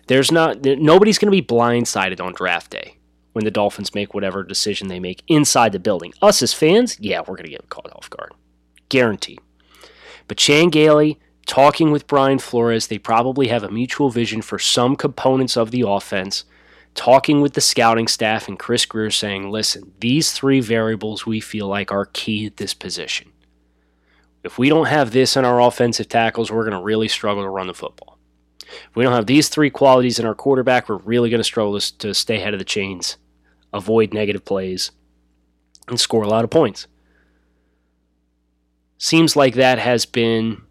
there's 0.08 0.32
not 0.32 0.64
nobody's 0.64 1.18
going 1.18 1.32
to 1.32 1.42
be 1.42 1.46
blindsided 1.46 2.22
on 2.22 2.34
draft 2.34 2.72
day 2.72 2.98
when 3.34 3.46
the 3.46 3.52
Dolphins 3.52 3.96
make 3.96 4.14
whatever 4.14 4.44
decision 4.44 4.88
they 4.88 5.00
make 5.00 5.24
inside 5.28 5.72
the 5.72 5.80
building. 5.80 6.14
Us 6.22 6.42
as 6.42 6.54
fans, 6.54 6.98
yeah, 7.00 7.20
we're 7.20 7.36
going 7.36 7.46
to 7.46 7.50
get 7.50 7.70
caught 7.70 7.92
off 7.94 8.10
guard. 8.10 8.34
Guaranteed. 8.94 9.40
But 10.28 10.38
Chan 10.38 10.70
Gailey 10.70 11.18
talking 11.48 11.92
with 11.92 12.06
Brian 12.06 12.38
Flores, 12.38 12.86
they 12.86 13.00
probably 13.00 13.48
have 13.48 13.64
a 13.64 13.72
mutual 13.72 14.12
vision 14.12 14.44
for 14.44 14.60
some 14.60 14.96
components 14.96 15.58
of 15.58 15.72
the 15.72 15.82
offense. 15.82 16.46
Talking 16.94 17.42
with 17.42 17.56
the 17.56 17.60
scouting 17.62 18.08
staff 18.08 18.48
and 18.48 18.60
Chris 18.60 18.86
Grier 18.86 19.10
saying, 19.10 19.50
listen, 19.50 19.94
these 20.00 20.32
three 20.32 20.60
variables 20.60 21.26
we 21.26 21.40
feel 21.40 21.66
like 21.66 21.92
are 21.92 22.06
key 22.06 22.46
at 22.46 22.58
this 22.58 22.76
position. 22.76 23.32
If 24.44 24.60
we 24.60 24.70
don't 24.70 24.86
have 24.86 25.10
this 25.12 25.36
in 25.36 25.44
our 25.44 25.60
offensive 25.60 26.08
tackles, 26.08 26.52
we're 26.52 26.70
going 26.70 26.78
to 26.78 26.86
really 26.86 27.08
struggle 27.08 27.42
to 27.42 27.50
run 27.50 27.66
the 27.66 27.74
football. 27.74 28.20
If 28.62 28.96
we 28.96 29.04
don't 29.04 29.14
have 29.14 29.26
these 29.26 29.50
three 29.50 29.72
qualities 29.72 30.20
in 30.20 30.28
our 30.28 30.36
quarterback, 30.36 30.88
we're 30.88 30.98
really 30.98 31.32
going 31.32 31.40
to 31.40 31.44
struggle 31.44 31.80
to 31.80 32.14
stay 32.14 32.36
ahead 32.36 32.54
of 32.54 32.60
the 32.60 32.64
chains, 32.64 33.18
avoid 33.74 34.14
negative 34.14 34.46
plays, 34.46 34.92
and 35.88 36.00
score 36.00 36.22
a 36.22 36.30
lot 36.30 36.44
of 36.44 36.52
points 36.52 36.86
seems 39.04 39.36
like 39.36 39.56
that 39.56 39.80
has 39.80 40.06
been 40.06 40.62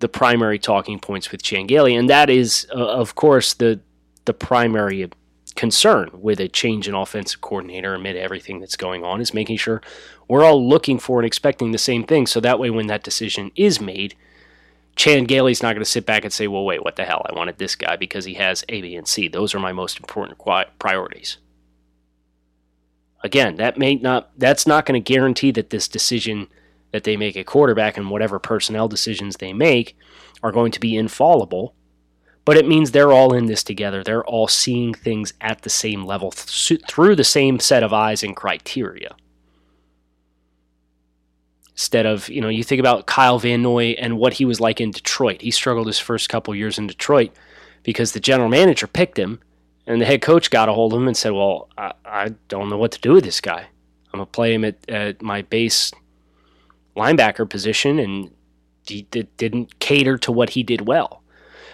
the 0.00 0.08
primary 0.08 0.58
talking 0.58 0.98
points 0.98 1.30
with 1.30 1.40
Chan 1.40 1.68
Gailey, 1.68 1.94
and 1.94 2.10
that 2.10 2.28
is, 2.28 2.66
uh, 2.74 2.84
of 2.84 3.14
course, 3.14 3.54
the 3.54 3.80
the 4.24 4.34
primary 4.34 5.08
concern 5.54 6.10
with 6.14 6.40
a 6.40 6.48
change 6.48 6.88
in 6.88 6.94
offensive 6.94 7.40
coordinator 7.40 7.94
amid 7.94 8.16
everything 8.16 8.58
that's 8.58 8.76
going 8.76 9.04
on 9.04 9.20
is 9.20 9.32
making 9.32 9.56
sure 9.56 9.80
we're 10.26 10.42
all 10.42 10.68
looking 10.68 10.98
for 10.98 11.20
and 11.20 11.26
expecting 11.26 11.70
the 11.70 11.78
same 11.78 12.02
thing. 12.02 12.26
So 12.26 12.40
that 12.40 12.58
way, 12.58 12.70
when 12.70 12.88
that 12.88 13.04
decision 13.04 13.52
is 13.54 13.80
made, 13.80 14.16
Chan 14.96 15.24
Gailey's 15.24 15.62
not 15.62 15.74
going 15.74 15.84
to 15.84 15.90
sit 15.90 16.06
back 16.06 16.24
and 16.24 16.32
say, 16.32 16.48
"Well, 16.48 16.64
wait, 16.64 16.82
what 16.82 16.96
the 16.96 17.04
hell? 17.04 17.24
I 17.30 17.34
wanted 17.34 17.58
this 17.58 17.76
guy 17.76 17.94
because 17.94 18.24
he 18.24 18.34
has 18.34 18.64
A, 18.68 18.82
B, 18.82 18.96
and 18.96 19.06
C. 19.06 19.28
Those 19.28 19.54
are 19.54 19.60
my 19.60 19.72
most 19.72 20.00
important 20.00 20.40
priorities." 20.80 21.36
Again, 23.22 23.56
that 23.56 23.78
may 23.78 23.94
not 23.94 24.30
that's 24.36 24.66
not 24.66 24.86
going 24.86 25.00
to 25.00 25.12
guarantee 25.12 25.52
that 25.52 25.70
this 25.70 25.86
decision 25.86 26.48
that 26.94 27.02
they 27.02 27.16
make 27.16 27.34
a 27.34 27.42
quarterback 27.42 27.96
and 27.96 28.08
whatever 28.08 28.38
personnel 28.38 28.86
decisions 28.86 29.38
they 29.38 29.52
make 29.52 29.96
are 30.44 30.52
going 30.52 30.70
to 30.70 30.78
be 30.78 30.96
infallible. 30.96 31.74
But 32.44 32.56
it 32.56 32.68
means 32.68 32.92
they're 32.92 33.10
all 33.10 33.34
in 33.34 33.46
this 33.46 33.64
together. 33.64 34.04
They're 34.04 34.24
all 34.24 34.46
seeing 34.46 34.94
things 34.94 35.32
at 35.40 35.62
the 35.62 35.70
same 35.70 36.04
level 36.04 36.30
th- 36.30 36.80
through 36.88 37.16
the 37.16 37.24
same 37.24 37.58
set 37.58 37.82
of 37.82 37.92
eyes 37.92 38.22
and 38.22 38.36
criteria. 38.36 39.16
Instead 41.72 42.06
of, 42.06 42.28
you 42.28 42.40
know, 42.40 42.48
you 42.48 42.62
think 42.62 42.78
about 42.78 43.06
Kyle 43.06 43.40
Van 43.40 43.60
Noy 43.60 43.96
and 43.98 44.16
what 44.16 44.34
he 44.34 44.44
was 44.44 44.60
like 44.60 44.80
in 44.80 44.92
Detroit. 44.92 45.40
He 45.40 45.50
struggled 45.50 45.88
his 45.88 45.98
first 45.98 46.28
couple 46.28 46.54
years 46.54 46.78
in 46.78 46.86
Detroit 46.86 47.32
because 47.82 48.12
the 48.12 48.20
general 48.20 48.48
manager 48.48 48.86
picked 48.86 49.18
him 49.18 49.40
and 49.84 50.00
the 50.00 50.06
head 50.06 50.22
coach 50.22 50.48
got 50.48 50.68
a 50.68 50.72
hold 50.72 50.92
of 50.92 51.00
him 51.00 51.08
and 51.08 51.16
said, 51.16 51.32
Well, 51.32 51.68
I, 51.76 51.92
I 52.04 52.28
don't 52.46 52.70
know 52.70 52.78
what 52.78 52.92
to 52.92 53.00
do 53.00 53.14
with 53.14 53.24
this 53.24 53.40
guy. 53.40 53.66
I'm 54.12 54.18
going 54.18 54.26
to 54.26 54.30
play 54.30 54.54
him 54.54 54.64
at, 54.64 54.88
at 54.88 55.22
my 55.22 55.42
base 55.42 55.90
linebacker 56.96 57.48
position 57.48 57.98
and 57.98 58.30
he 58.86 59.02
didn't 59.02 59.78
cater 59.80 60.18
to 60.18 60.32
what 60.32 60.50
he 60.50 60.62
did 60.62 60.86
well. 60.86 61.22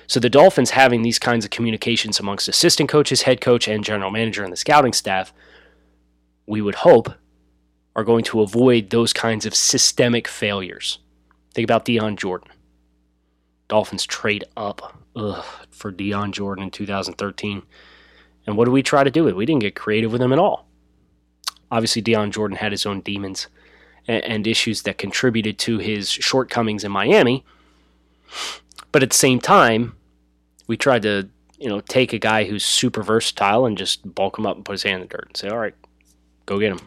So 0.07 0.19
the 0.19 0.31
Dolphins 0.31 0.71
having 0.71 1.03
these 1.03 1.19
kinds 1.19 1.45
of 1.45 1.51
communications 1.51 2.19
amongst 2.19 2.49
assistant 2.49 2.89
coaches, 2.89 3.23
head 3.23 3.41
coach, 3.41 3.69
and 3.69 3.85
general 3.85 4.11
manager 4.11 4.43
and 4.43 4.53
the 4.53 4.57
scouting 4.57 4.93
staff, 4.93 5.33
we 6.47 6.61
would 6.61 6.77
hope 6.77 7.15
are 7.95 8.05
going 8.05 8.25
to 8.25 8.41
avoid 8.41 8.91
those 8.91 9.13
kinds 9.13 9.47
of 9.47 9.55
systemic 9.55 10.27
failures. 10.27 10.99
Think 11.55 11.65
about 11.65 11.85
Dion 11.85 12.17
Jordan. 12.17 12.51
Dolphins 13.69 14.07
trade 14.07 14.45
up 14.57 14.99
ugh, 15.15 15.45
for 15.71 15.91
Dion 15.91 16.33
Jordan 16.33 16.65
in 16.65 16.71
2013. 16.71 17.63
And 18.47 18.57
what 18.57 18.65
did 18.65 18.73
we 18.73 18.83
try 18.83 19.05
to 19.05 19.11
do 19.11 19.25
with? 19.25 19.35
We 19.35 19.47
didn't 19.47 19.63
get 19.63 19.75
creative 19.75 20.13
with 20.13 20.23
him 20.23 20.33
at 20.33 20.39
all. 20.39 20.67
Obviously, 21.71 22.03
Dion 22.03 22.33
Jordan 22.33 22.57
had 22.57 22.73
his 22.73 22.87
own 22.87 23.01
demons 23.01 23.47
and, 24.11 24.47
issues 24.47 24.83
that 24.83 24.99
contributed 24.99 25.59
to 25.61 25.79
his 25.79 26.11
shortcomings 26.11 26.85
in 26.85 26.91
Miami. 26.91 27.45
But 28.93 29.03
at 29.03 29.11
the 29.11 29.17
same 29.17 29.41
time, 29.41 29.97
we 30.67 30.77
tried 30.77 31.03
to, 31.03 31.29
you 31.59 31.69
know, 31.69 31.81
take 31.81 32.13
a 32.13 32.19
guy 32.19 32.45
who's 32.45 32.65
super 32.65 33.03
versatile 33.03 33.67
and 33.67 33.79
just 33.79 34.15
bulk 34.15 34.39
him 34.39 34.47
up 34.47 34.57
and 34.57 34.65
put 34.65 34.73
his 34.73 34.83
hand 34.83 35.03
in 35.03 35.09
the 35.09 35.15
dirt 35.15 35.27
and 35.29 35.37
say, 35.37 35.49
all 35.49 35.59
right, 35.59 35.75
go 36.47 36.59
get 36.59 36.73
him. 36.73 36.81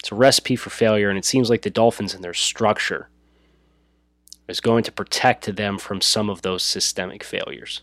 It's 0.00 0.10
a 0.12 0.16
recipe 0.16 0.56
for 0.56 0.70
failure, 0.70 1.08
and 1.08 1.18
it 1.18 1.24
seems 1.24 1.50
like 1.50 1.62
the 1.62 1.70
Dolphins 1.70 2.14
and 2.14 2.22
their 2.22 2.34
structure 2.34 3.08
is 4.48 4.60
going 4.60 4.84
to 4.84 4.92
protect 4.92 5.56
them 5.56 5.78
from 5.78 6.00
some 6.00 6.30
of 6.30 6.42
those 6.42 6.62
systemic 6.62 7.24
failures. 7.24 7.82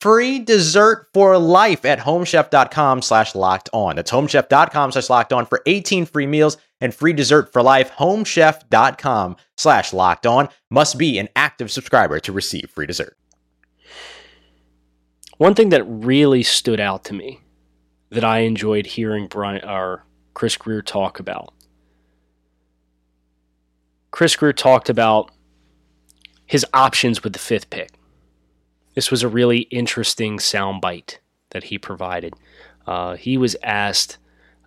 free 0.00 0.38
dessert 0.38 1.08
for 1.12 1.36
life 1.38 1.84
at 1.84 1.98
homechef.com 1.98 3.02
slash 3.02 3.34
locked 3.34 3.68
on. 3.72 3.96
That's 3.96 4.10
homechef.com 4.10 4.92
slash 4.92 5.10
locked 5.10 5.32
on 5.32 5.46
for 5.46 5.62
18 5.66 6.06
free 6.06 6.26
meals 6.26 6.56
and 6.80 6.94
free 6.94 7.12
dessert 7.12 7.52
for 7.52 7.62
life. 7.62 7.90
Homechef.com 7.92 9.36
slash 9.56 9.92
locked 9.92 10.26
on 10.26 10.48
must 10.70 10.98
be 10.98 11.18
an 11.18 11.28
active 11.34 11.70
subscriber 11.70 12.20
to 12.20 12.32
receive 12.32 12.70
free 12.70 12.86
dessert. 12.86 13.16
One 15.38 15.54
thing 15.54 15.68
that 15.68 15.84
really 15.84 16.42
stood 16.42 16.80
out 16.80 17.04
to 17.04 17.14
me 17.14 17.40
that 18.10 18.24
I 18.24 18.40
enjoyed 18.40 18.86
hearing 18.86 19.26
Brian 19.28 19.64
or 19.64 20.04
Chris 20.34 20.56
Grier 20.56 20.82
talk 20.82 21.20
about. 21.20 21.52
Chris 24.10 24.34
Grier 24.34 24.52
talked 24.52 24.88
about 24.88 25.30
his 26.46 26.64
options 26.72 27.22
with 27.22 27.34
the 27.34 27.38
fifth 27.38 27.70
pick. 27.70 27.97
This 28.94 29.10
was 29.10 29.22
a 29.22 29.28
really 29.28 29.60
interesting 29.70 30.38
soundbite 30.38 31.18
that 31.50 31.64
he 31.64 31.78
provided. 31.78 32.34
Uh, 32.86 33.14
he 33.16 33.36
was 33.36 33.56
asked, 33.62 34.18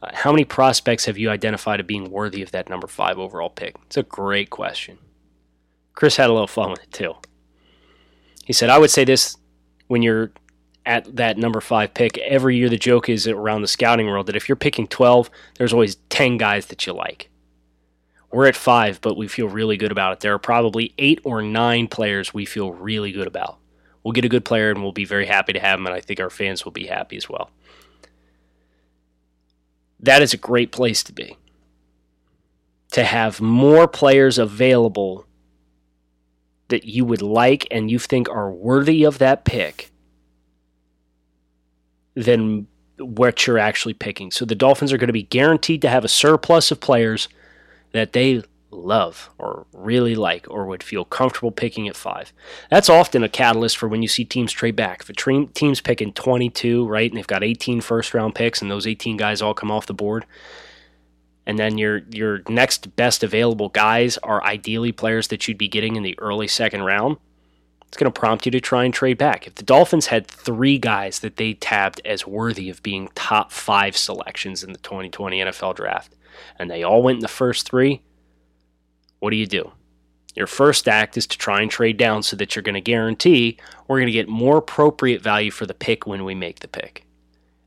uh, 0.01 0.09
How 0.13 0.31
many 0.31 0.45
prospects 0.45 1.05
have 1.05 1.17
you 1.17 1.29
identified 1.29 1.79
as 1.79 1.85
being 1.85 2.11
worthy 2.11 2.41
of 2.41 2.51
that 2.51 2.69
number 2.69 2.87
five 2.87 3.19
overall 3.19 3.49
pick? 3.49 3.75
It's 3.85 3.97
a 3.97 4.03
great 4.03 4.49
question. 4.49 4.97
Chris 5.93 6.15
had 6.15 6.29
a 6.29 6.33
little 6.33 6.47
fun 6.47 6.71
with 6.71 6.83
it 6.83 6.91
too. 6.91 7.15
He 8.45 8.53
said, 8.53 8.69
I 8.69 8.77
would 8.77 8.91
say 8.91 9.03
this 9.03 9.37
when 9.87 10.01
you're 10.01 10.31
at 10.85 11.15
that 11.15 11.37
number 11.37 11.61
five 11.61 11.93
pick, 11.93 12.17
every 12.19 12.57
year 12.57 12.69
the 12.69 12.77
joke 12.77 13.09
is 13.09 13.27
around 13.27 13.61
the 13.61 13.67
scouting 13.67 14.07
world 14.07 14.27
that 14.27 14.35
if 14.35 14.49
you're 14.49 14.55
picking 14.55 14.87
12, 14.87 15.29
there's 15.57 15.73
always 15.73 15.95
10 16.09 16.37
guys 16.37 16.67
that 16.67 16.87
you 16.87 16.93
like. 16.93 17.29
We're 18.31 18.47
at 18.47 18.55
five, 18.55 19.01
but 19.01 19.17
we 19.17 19.27
feel 19.27 19.47
really 19.47 19.77
good 19.77 19.91
about 19.91 20.13
it. 20.13 20.19
There 20.21 20.33
are 20.33 20.39
probably 20.39 20.93
eight 20.97 21.19
or 21.23 21.41
nine 21.41 21.87
players 21.87 22.33
we 22.33 22.45
feel 22.45 22.71
really 22.71 23.11
good 23.11 23.27
about. 23.27 23.57
We'll 24.03 24.13
get 24.13 24.25
a 24.25 24.29
good 24.29 24.45
player 24.45 24.71
and 24.71 24.81
we'll 24.81 24.91
be 24.91 25.05
very 25.05 25.25
happy 25.25 25.53
to 25.53 25.59
have 25.59 25.79
him, 25.79 25.85
and 25.85 25.95
I 25.95 26.01
think 26.01 26.19
our 26.19 26.29
fans 26.29 26.65
will 26.65 26.71
be 26.71 26.87
happy 26.87 27.17
as 27.17 27.29
well. 27.29 27.51
That 29.99 30.21
is 30.21 30.33
a 30.33 30.37
great 30.37 30.71
place 30.71 31.03
to 31.03 31.13
be. 31.13 31.37
To 32.93 33.03
have 33.03 33.39
more 33.39 33.87
players 33.87 34.37
available 34.37 35.25
that 36.69 36.85
you 36.85 37.05
would 37.05 37.21
like 37.21 37.67
and 37.69 37.91
you 37.91 37.99
think 37.99 38.27
are 38.29 38.51
worthy 38.51 39.03
of 39.03 39.19
that 39.19 39.45
pick 39.45 39.91
than 42.15 42.67
what 42.97 43.45
you're 43.45 43.59
actually 43.59 43.93
picking. 43.93 44.31
So 44.31 44.45
the 44.45 44.55
Dolphins 44.55 44.91
are 44.91 44.97
going 44.97 45.07
to 45.07 45.13
be 45.13 45.23
guaranteed 45.23 45.81
to 45.83 45.89
have 45.89 46.03
a 46.03 46.09
surplus 46.09 46.71
of 46.71 46.79
players 46.79 47.27
that 47.93 48.13
they 48.13 48.43
love 48.71 49.29
or 49.37 49.65
really 49.73 50.15
like 50.15 50.47
or 50.49 50.65
would 50.65 50.83
feel 50.83 51.05
comfortable 51.05 51.51
picking 51.51 51.87
at 51.87 51.95
five. 51.95 52.33
That's 52.69 52.89
often 52.89 53.23
a 53.23 53.29
catalyst 53.29 53.77
for 53.77 53.87
when 53.87 54.01
you 54.01 54.07
see 54.07 54.25
teams 54.25 54.51
trade 54.51 54.75
back. 54.75 55.01
If 55.01 55.09
a 55.09 55.13
tre- 55.13 55.47
team's 55.47 55.81
picking 55.81 56.13
22, 56.13 56.85
right, 56.87 57.09
and 57.09 57.17
they've 57.17 57.27
got 57.27 57.43
18 57.43 57.81
first 57.81 58.13
round 58.13 58.35
picks 58.35 58.61
and 58.61 58.71
those 58.71 58.87
18 58.87 59.17
guys 59.17 59.41
all 59.41 59.53
come 59.53 59.71
off 59.71 59.85
the 59.85 59.93
board, 59.93 60.25
and 61.45 61.57
then 61.57 61.77
your 61.77 62.01
your 62.09 62.41
next 62.47 62.95
best 62.95 63.23
available 63.23 63.69
guys 63.69 64.17
are 64.19 64.43
ideally 64.43 64.91
players 64.91 65.27
that 65.29 65.47
you'd 65.47 65.57
be 65.57 65.67
getting 65.67 65.95
in 65.95 66.03
the 66.03 66.17
early 66.19 66.47
second 66.47 66.83
round. 66.83 67.17
It's 67.87 67.97
going 67.97 68.11
to 68.11 68.17
prompt 68.17 68.45
you 68.45 68.53
to 68.53 68.61
try 68.61 68.85
and 68.85 68.93
trade 68.93 69.17
back. 69.17 69.47
If 69.47 69.55
the 69.55 69.63
Dolphins 69.63 70.07
had 70.07 70.25
three 70.25 70.77
guys 70.77 71.19
that 71.19 71.35
they 71.35 71.55
tabbed 71.55 71.99
as 72.05 72.25
worthy 72.25 72.69
of 72.69 72.81
being 72.81 73.09
top 73.15 73.51
five 73.51 73.97
selections 73.97 74.63
in 74.63 74.71
the 74.71 74.79
2020 74.79 75.39
NFL 75.39 75.75
draft, 75.75 76.15
and 76.57 76.71
they 76.71 76.83
all 76.83 77.03
went 77.03 77.17
in 77.17 77.21
the 77.21 77.27
first 77.27 77.67
three, 77.67 78.01
what 79.21 79.29
do 79.29 79.37
you 79.37 79.45
do? 79.45 79.71
Your 80.35 80.47
first 80.47 80.87
act 80.87 81.15
is 81.15 81.27
to 81.27 81.37
try 81.37 81.61
and 81.61 81.69
trade 81.69 81.97
down 81.97 82.23
so 82.23 82.35
that 82.37 82.55
you're 82.55 82.63
going 82.63 82.75
to 82.75 82.81
guarantee 82.81 83.57
we're 83.87 83.99
going 83.99 84.07
to 84.07 84.11
get 84.11 84.27
more 84.27 84.57
appropriate 84.57 85.21
value 85.21 85.51
for 85.51 85.65
the 85.65 85.73
pick 85.73 86.07
when 86.07 86.25
we 86.25 86.33
make 86.33 86.59
the 86.59 86.67
pick. 86.67 87.05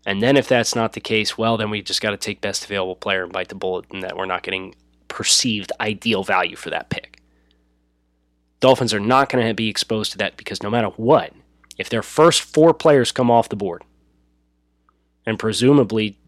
And 0.05 0.23
then 0.23 0.37
if 0.37 0.49
that's 0.49 0.75
not 0.75 0.93
the 0.93 1.01
case, 1.01 1.39
well, 1.39 1.57
then 1.57 1.71
we 1.71 1.81
just 1.81 2.01
got 2.01 2.11
to 2.11 2.17
take 2.17 2.41
best 2.41 2.65
available 2.65 2.97
player 2.97 3.23
and 3.23 3.33
bite 3.33 3.49
the 3.49 3.55
bullet 3.55 3.87
and 3.91 4.03
that 4.03 4.17
we're 4.17 4.27
not 4.27 4.43
getting 4.43 4.75
perceived 5.09 5.73
ideal 5.81 6.25
value 6.25 6.57
for 6.57 6.71
that 6.71 6.91
pick. 6.91 7.21
Dolphins 8.61 8.93
are 8.93 9.01
not 9.01 9.29
going 9.29 9.47
to 9.47 9.55
be 9.55 9.69
exposed 9.69 10.13
to 10.13 10.19
that 10.19 10.37
because 10.37 10.63
no 10.63 10.71
matter 10.71 10.89
what, 10.89 11.33
if 11.79 11.89
their 11.89 12.03
first 12.03 12.43
four 12.43 12.75
players 12.75 13.13
come 13.13 13.31
off 13.31 13.49
the 13.49 13.57
board, 13.57 13.85
and 15.25 15.39
presumably 15.39 16.19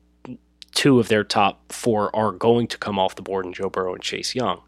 two 0.75 1.01
of 1.01 1.09
their 1.09 1.25
top 1.25 1.73
four 1.73 2.15
are 2.15 2.33
going 2.33 2.67
to 2.69 2.79
come 2.79 2.99
off 2.99 3.17
the 3.17 3.23
board 3.23 3.47
in 3.47 3.53
Joe 3.53 3.71
Burrow 3.71 3.95
and 3.95 4.03
Chase 4.03 4.35
Young, 4.35 4.61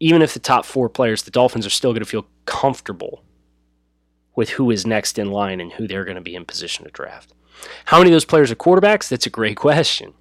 even 0.00 0.22
if 0.22 0.34
the 0.34 0.40
top 0.40 0.64
four 0.64 0.88
players, 0.88 1.22
the 1.22 1.30
Dolphins 1.30 1.66
are 1.66 1.70
still 1.70 1.92
going 1.92 2.02
to 2.02 2.08
feel 2.08 2.26
comfortable 2.46 3.24
with 4.36 4.50
who 4.50 4.70
is 4.70 4.86
next 4.86 5.18
in 5.18 5.30
line 5.30 5.60
and 5.60 5.72
who 5.72 5.86
they're 5.86 6.04
going 6.04 6.16
to 6.16 6.20
be 6.20 6.34
in 6.34 6.44
position 6.44 6.84
to 6.84 6.90
draft. 6.90 7.32
How 7.86 7.98
many 7.98 8.10
of 8.10 8.14
those 8.14 8.24
players 8.24 8.50
are 8.50 8.56
quarterbacks? 8.56 9.08
That's 9.08 9.26
a 9.26 9.30
great 9.30 9.56
question. 9.56 10.14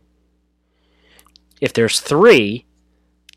If 1.60 1.74
there's 1.74 2.00
three, 2.00 2.66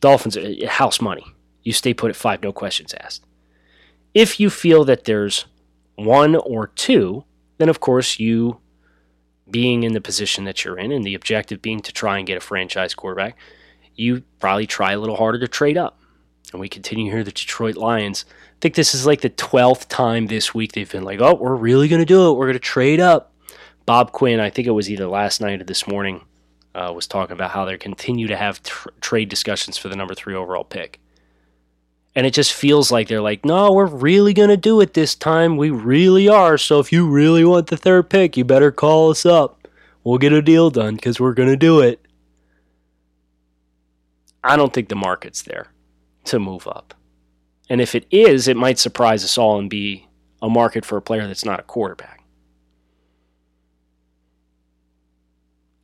Dolphins 0.01 0.37
uh, 0.37 0.55
house 0.69 1.01
money. 1.01 1.25
You 1.63 1.73
stay 1.73 1.95
put 1.95 2.11
at 2.11 2.17
five, 2.17 2.43
no 2.43 2.53
questions 2.53 2.95
asked. 3.01 3.25
If 4.15 4.39
you 4.39 4.51
feel 4.51 4.85
that 4.85 5.05
there's 5.05 5.47
one 5.97 6.37
or 6.37 6.69
two, 6.69 7.25
then 7.59 7.69
of 7.69 7.81
course 7.81 8.19
you, 8.19 8.61
being 9.51 9.83
in 9.83 9.93
the 9.93 10.01
position 10.01 10.45
that 10.45 10.65
you're 10.65 10.79
in, 10.79 10.93
and 10.93 11.05
the 11.05 11.15
objective 11.15 11.63
being 11.63 11.81
to 11.81 11.93
try 11.93 12.19
and 12.19 12.27
get 12.27 12.37
a 12.37 12.41
franchise 12.41 12.95
quarterback, 12.95 13.37
you 13.95 14.23
probably 14.39 14.67
try 14.67 14.93
a 14.93 14.99
little 14.99 15.17
harder 15.17 15.39
to 15.39 15.49
trade 15.49 15.79
up. 15.79 15.99
And 16.53 16.61
we 16.61 16.69
continue 16.69 17.11
here 17.11 17.25
the 17.25 17.33
Detroit 17.33 17.77
Lions. 17.77 18.25
I 18.31 18.57
think 18.61 18.75
this 18.75 18.95
is 18.95 19.05
like 19.05 19.21
the 19.21 19.31
12th 19.31 19.89
time 19.89 20.27
this 20.27 20.55
week 20.55 20.73
they've 20.73 20.91
been 20.91 21.05
like, 21.05 21.21
oh, 21.21 21.35
we're 21.35 21.55
really 21.55 21.89
going 21.89 22.01
to 22.01 22.07
do 22.07 22.31
it. 22.31 22.35
We're 22.35 22.47
going 22.47 22.55
to 22.55 22.61
trade 22.61 23.01
up. 23.01 23.33
Bob 23.85 24.13
Quinn, 24.13 24.41
I 24.41 24.51
think 24.51 24.67
it 24.67 24.73
was 24.73 24.91
either 24.91 25.07
last 25.07 25.41
night 25.41 25.61
or 25.61 25.65
this 25.65 25.87
morning, 25.87 26.25
uh, 26.75 26.93
was 26.95 27.07
talking 27.07 27.35
about 27.35 27.51
how 27.51 27.65
they 27.65 27.77
continue 27.77 28.27
to 28.29 28.37
have 28.37 28.63
tr- 28.63 28.89
trade 29.01 29.29
discussions 29.29 29.77
for 29.77 29.89
the 29.89 29.97
number 29.97 30.15
three 30.15 30.35
overall 30.35 30.65
pick. 30.65 31.01
And 32.15 32.27
it 32.27 32.33
just 32.33 32.53
feels 32.53 32.91
like 32.91 33.09
they're 33.09 33.21
like, 33.21 33.45
no, 33.45 33.73
we're 33.73 33.87
really 33.87 34.33
going 34.33 34.49
to 34.49 34.57
do 34.57 34.81
it 34.81 34.95
this 34.95 35.15
time. 35.15 35.57
We 35.57 35.71
really 35.71 36.29
are. 36.29 36.57
So 36.57 36.81
if 36.81 36.91
you 36.91 37.07
really 37.07 37.45
want 37.45 37.67
the 37.67 37.77
third 37.77 38.09
pick, 38.09 38.37
you 38.37 38.45
better 38.45 38.73
call 38.73 39.11
us 39.11 39.27
up. 39.27 39.69
We'll 40.03 40.19
get 40.19 40.33
a 40.33 40.41
deal 40.41 40.71
done 40.71 40.95
because 40.95 41.21
we're 41.21 41.35
going 41.35 41.51
to 41.51 41.57
do 41.57 41.81
it. 41.81 42.01
I 44.43 44.57
don't 44.57 44.73
think 44.73 44.89
the 44.89 44.97
market's 44.97 45.43
there 45.43 45.69
to 46.27 46.39
move 46.39 46.67
up. 46.67 46.95
And 47.69 47.81
if 47.81 47.95
it 47.95 48.07
is, 48.11 48.49
it 48.49 48.57
might 48.57 48.79
surprise 48.79 49.25
us 49.25 49.37
all 49.37 49.59
and 49.59 49.69
be 49.69 50.09
a 50.41 50.49
market 50.49 50.85
for 50.85 50.97
a 50.97 51.03
player 51.03 51.27
that's 51.27 51.45
not 51.45 51.61
a 51.61 51.65
quarterback. 51.65 52.25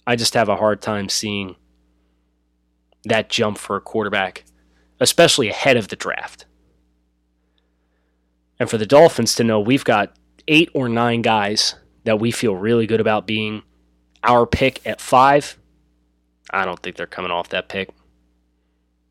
I 0.07 0.17
just 0.17 0.35
have 0.35 0.49
a 0.49 0.57
hard 0.57 0.81
time 0.81 1.09
seeing 1.09 1.57
that 3.05 3.29
jump 3.29 3.59
for 3.59 3.77
a 3.77 3.81
quarterback 3.81 4.45
especially 5.03 5.49
ahead 5.49 5.77
of 5.77 5.89
the 5.89 5.97
draft. 5.97 6.47
And 8.59 8.71
for 8.71 8.79
the 8.79 8.87
Dolphins 8.87 9.35
to 9.35 9.45
know 9.45 9.59
we've 9.59 9.85
got 9.85 10.17
eight 10.47 10.71
or 10.75 10.89
nine 10.89 11.23
guys 11.23 11.75
that 12.05 12.21
we 12.21 12.31
feel 12.31 12.55
really 12.55 12.87
good 12.87 13.01
about 13.01 13.27
being 13.27 13.63
our 14.23 14.47
pick 14.47 14.87
at 14.87 15.01
five, 15.01 15.59
I 16.51 16.65
don't 16.65 16.79
think 16.81 16.95
they're 16.95 17.07
coming 17.07 17.33
off 17.33 17.49
that 17.49 17.69
pick. 17.69 17.91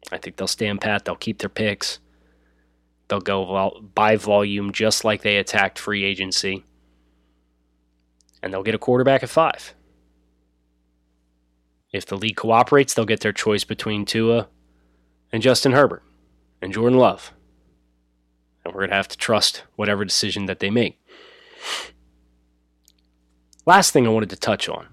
I 0.10 0.18
think 0.18 0.38
they'll 0.38 0.48
stand 0.48 0.82
pat. 0.82 1.06
They'll 1.06 1.16
keep 1.16 1.40
their 1.40 1.50
picks. 1.50 2.00
They'll 3.08 3.20
go 3.20 3.90
by 3.94 4.16
volume 4.16 4.72
just 4.72 5.04
like 5.04 5.22
they 5.22 5.38
attacked 5.38 5.78
free 5.78 6.04
agency. 6.06 6.64
And 8.42 8.54
they'll 8.54 8.64
get 8.64 8.76
a 8.76 8.80
quarterback 8.80 9.22
at 9.22 9.30
five. 9.30 9.74
If 11.92 12.06
the 12.06 12.18
league 12.18 12.38
cooperates, 12.38 12.94
they'll 12.94 13.06
get 13.06 13.20
their 13.20 13.34
choice 13.34 13.66
between 13.66 14.06
Tua 14.06 14.48
and 15.32 15.44
Justin 15.44 15.74
Herbert 15.74 16.04
and 16.62 16.72
Jordan 16.72 16.98
Love. 16.98 17.34
And 18.64 18.74
we're 18.74 18.82
going 18.82 18.92
to 18.92 18.96
have 18.96 19.10
to 19.10 19.18
trust 19.18 19.64
whatever 19.76 20.06
decision 20.06 20.46
that 20.46 20.60
they 20.60 20.70
make. 20.70 20.98
Last 23.66 23.92
thing 23.92 24.08
I 24.08 24.10
wanted 24.10 24.30
to 24.30 24.36
touch 24.38 24.70
on. 24.70 24.88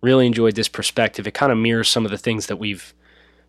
Really 0.00 0.26
enjoyed 0.26 0.54
this 0.54 0.68
perspective. 0.68 1.26
It 1.26 1.34
kind 1.34 1.50
of 1.50 1.58
mirrors 1.58 1.88
some 1.88 2.04
of 2.04 2.10
the 2.10 2.18
things 2.18 2.46
that 2.46 2.58
we've 2.58 2.94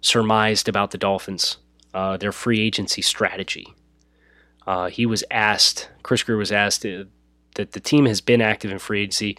surmised 0.01 0.67
about 0.69 0.91
the 0.91 0.97
Dolphins, 0.97 1.57
uh, 1.93 2.17
their 2.17 2.31
free 2.31 2.61
agency 2.61 3.01
strategy. 3.01 3.73
Uh, 4.67 4.87
he 4.89 5.05
was 5.05 5.23
asked, 5.31 5.89
Chris 6.03 6.23
Grier 6.23 6.37
was 6.37 6.51
asked 6.51 6.85
uh, 6.85 7.05
that 7.55 7.71
the 7.71 7.79
team 7.79 8.05
has 8.05 8.21
been 8.21 8.41
active 8.41 8.71
in 8.71 8.79
free 8.79 9.01
agency. 9.01 9.37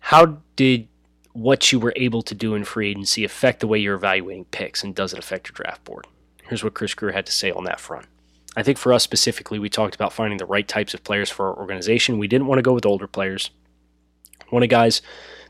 How 0.00 0.38
did 0.56 0.88
what 1.32 1.72
you 1.72 1.78
were 1.78 1.92
able 1.96 2.22
to 2.22 2.34
do 2.34 2.54
in 2.54 2.64
free 2.64 2.90
agency 2.90 3.24
affect 3.24 3.60
the 3.60 3.66
way 3.66 3.78
you're 3.78 3.94
evaluating 3.94 4.44
picks, 4.46 4.82
and 4.82 4.94
does 4.94 5.12
it 5.12 5.18
affect 5.18 5.48
your 5.48 5.54
draft 5.54 5.84
board? 5.84 6.06
Here's 6.48 6.64
what 6.64 6.74
Chris 6.74 6.94
Grier 6.94 7.12
had 7.12 7.26
to 7.26 7.32
say 7.32 7.50
on 7.50 7.64
that 7.64 7.80
front. 7.80 8.06
I 8.54 8.62
think 8.62 8.76
for 8.76 8.92
us 8.92 9.02
specifically, 9.02 9.58
we 9.58 9.70
talked 9.70 9.94
about 9.94 10.12
finding 10.12 10.38
the 10.38 10.44
right 10.44 10.66
types 10.68 10.92
of 10.92 11.04
players 11.04 11.30
for 11.30 11.48
our 11.48 11.56
organization. 11.56 12.18
We 12.18 12.28
didn't 12.28 12.46
want 12.46 12.58
to 12.58 12.62
go 12.62 12.74
with 12.74 12.84
older 12.84 13.06
players. 13.06 13.50
We 14.40 14.56
wanted 14.56 14.68
guys 14.68 15.00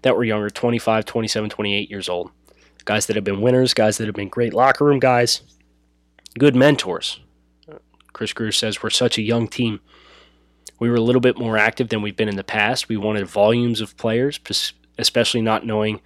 that 0.03 0.17
were 0.17 0.23
younger, 0.23 0.51
25, 0.51 1.05
27, 1.05 1.51
28 1.51 1.91
years 1.91 2.09
old. 2.09 2.31
Guys 2.85 3.07
that 3.07 3.16
have 3.16 3.25
been 3.25 3.40
winners, 3.40 3.75
guys 3.75 3.99
that 3.99 4.07
have 4.07 4.14
been 4.14 4.29
great 4.29 4.55
locker 4.55 4.85
room 4.85 4.99
guys, 4.99 5.42
good 6.38 6.57
mentors. 6.57 7.21
Chris 8.12 8.33
Grier 8.33 8.53
says 8.53 8.83
we're 8.83 8.90
such 8.90 9.18
a 9.18 9.23
young 9.23 9.49
team. 9.49 9.81
We 10.79 10.90
were 10.90 10.97
a 10.97 11.01
little 11.01 11.21
bit 11.21 11.38
more 11.38 11.57
active 11.57 11.88
than 11.88 12.03
we've 12.03 12.16
been 12.16 12.29
in 12.29 12.37
the 12.37 12.45
past. 12.45 12.88
We 12.88 12.97
wanted 12.97 13.27
volumes 13.27 13.81
of 13.81 13.97
players, 13.97 14.40
especially 14.99 15.40
not 15.40 15.64
knowing 15.64 16.01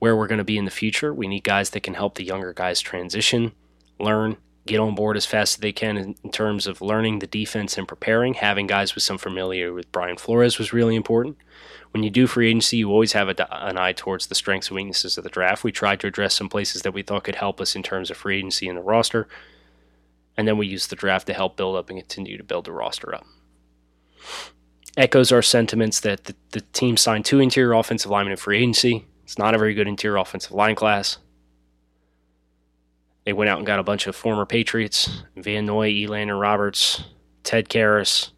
where 0.00 0.16
we're 0.16 0.26
going 0.26 0.38
to 0.38 0.44
be 0.44 0.58
in 0.58 0.64
the 0.64 0.70
future. 0.70 1.14
We 1.14 1.28
need 1.28 1.44
guys 1.44 1.70
that 1.70 1.82
can 1.82 1.94
help 1.94 2.16
the 2.16 2.24
younger 2.24 2.52
guys 2.52 2.80
transition, 2.80 3.52
learn, 3.98 4.36
get 4.66 4.80
on 4.80 4.94
board 4.94 5.16
as 5.16 5.26
fast 5.26 5.56
as 5.56 5.60
they 5.60 5.72
can 5.72 5.96
in, 5.96 6.14
in, 6.24 6.30
terms 6.30 6.66
of 6.66 6.80
learning 6.80 7.18
the 7.18 7.26
defense 7.26 7.78
and 7.78 7.86
preparing. 7.86 8.34
Having 8.34 8.66
guys 8.66 8.94
with 8.94 9.04
some 9.04 9.18
familiarity 9.18 9.70
with 9.70 9.92
Brian 9.92 10.16
Flores 10.16 10.58
was 10.58 10.72
really 10.72 10.96
important. 10.96 11.36
When 11.94 12.02
you 12.02 12.10
do 12.10 12.26
free 12.26 12.50
agency, 12.50 12.78
you 12.78 12.90
always 12.90 13.12
have 13.12 13.28
a, 13.28 13.64
an 13.64 13.78
eye 13.78 13.92
towards 13.92 14.26
the 14.26 14.34
strengths 14.34 14.66
and 14.66 14.74
weaknesses 14.74 15.16
of 15.16 15.22
the 15.22 15.30
draft. 15.30 15.62
We 15.62 15.70
tried 15.70 16.00
to 16.00 16.08
address 16.08 16.34
some 16.34 16.48
places 16.48 16.82
that 16.82 16.92
we 16.92 17.02
thought 17.02 17.22
could 17.22 17.36
help 17.36 17.60
us 17.60 17.76
in 17.76 17.84
terms 17.84 18.10
of 18.10 18.16
free 18.16 18.38
agency 18.38 18.66
and 18.66 18.76
the 18.76 18.82
roster, 18.82 19.28
and 20.36 20.48
then 20.48 20.58
we 20.58 20.66
used 20.66 20.90
the 20.90 20.96
draft 20.96 21.28
to 21.28 21.34
help 21.34 21.56
build 21.56 21.76
up 21.76 21.88
and 21.90 22.00
continue 22.00 22.36
to 22.36 22.42
build 22.42 22.64
the 22.64 22.72
roster 22.72 23.14
up. 23.14 23.24
Echoes 24.96 25.30
our 25.30 25.40
sentiments 25.40 26.00
that 26.00 26.24
the, 26.24 26.34
the 26.50 26.62
team 26.72 26.96
signed 26.96 27.26
two 27.26 27.38
interior 27.38 27.74
offensive 27.74 28.10
linemen 28.10 28.32
in 28.32 28.38
free 28.38 28.58
agency. 28.58 29.06
It's 29.22 29.38
not 29.38 29.54
a 29.54 29.58
very 29.58 29.72
good 29.72 29.86
interior 29.86 30.16
offensive 30.16 30.50
line 30.50 30.74
class. 30.74 31.18
They 33.24 33.32
went 33.32 33.50
out 33.50 33.58
and 33.58 33.66
got 33.66 33.78
a 33.78 33.84
bunch 33.84 34.08
of 34.08 34.16
former 34.16 34.46
Patriots 34.46 35.22
Van 35.36 35.64
Noy, 35.64 35.92
Elandon 35.92 36.40
Roberts, 36.40 37.04
Ted 37.44 37.68
Karras. 37.68 38.30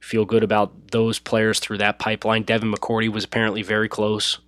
Feel 0.00 0.24
good 0.24 0.42
about 0.42 0.92
those 0.92 1.18
players 1.18 1.60
through 1.60 1.78
that 1.78 1.98
pipeline. 1.98 2.42
Devin 2.42 2.72
McCourty 2.72 3.08
was 3.08 3.24
apparently 3.24 3.62
very 3.62 3.88
close 3.88 4.38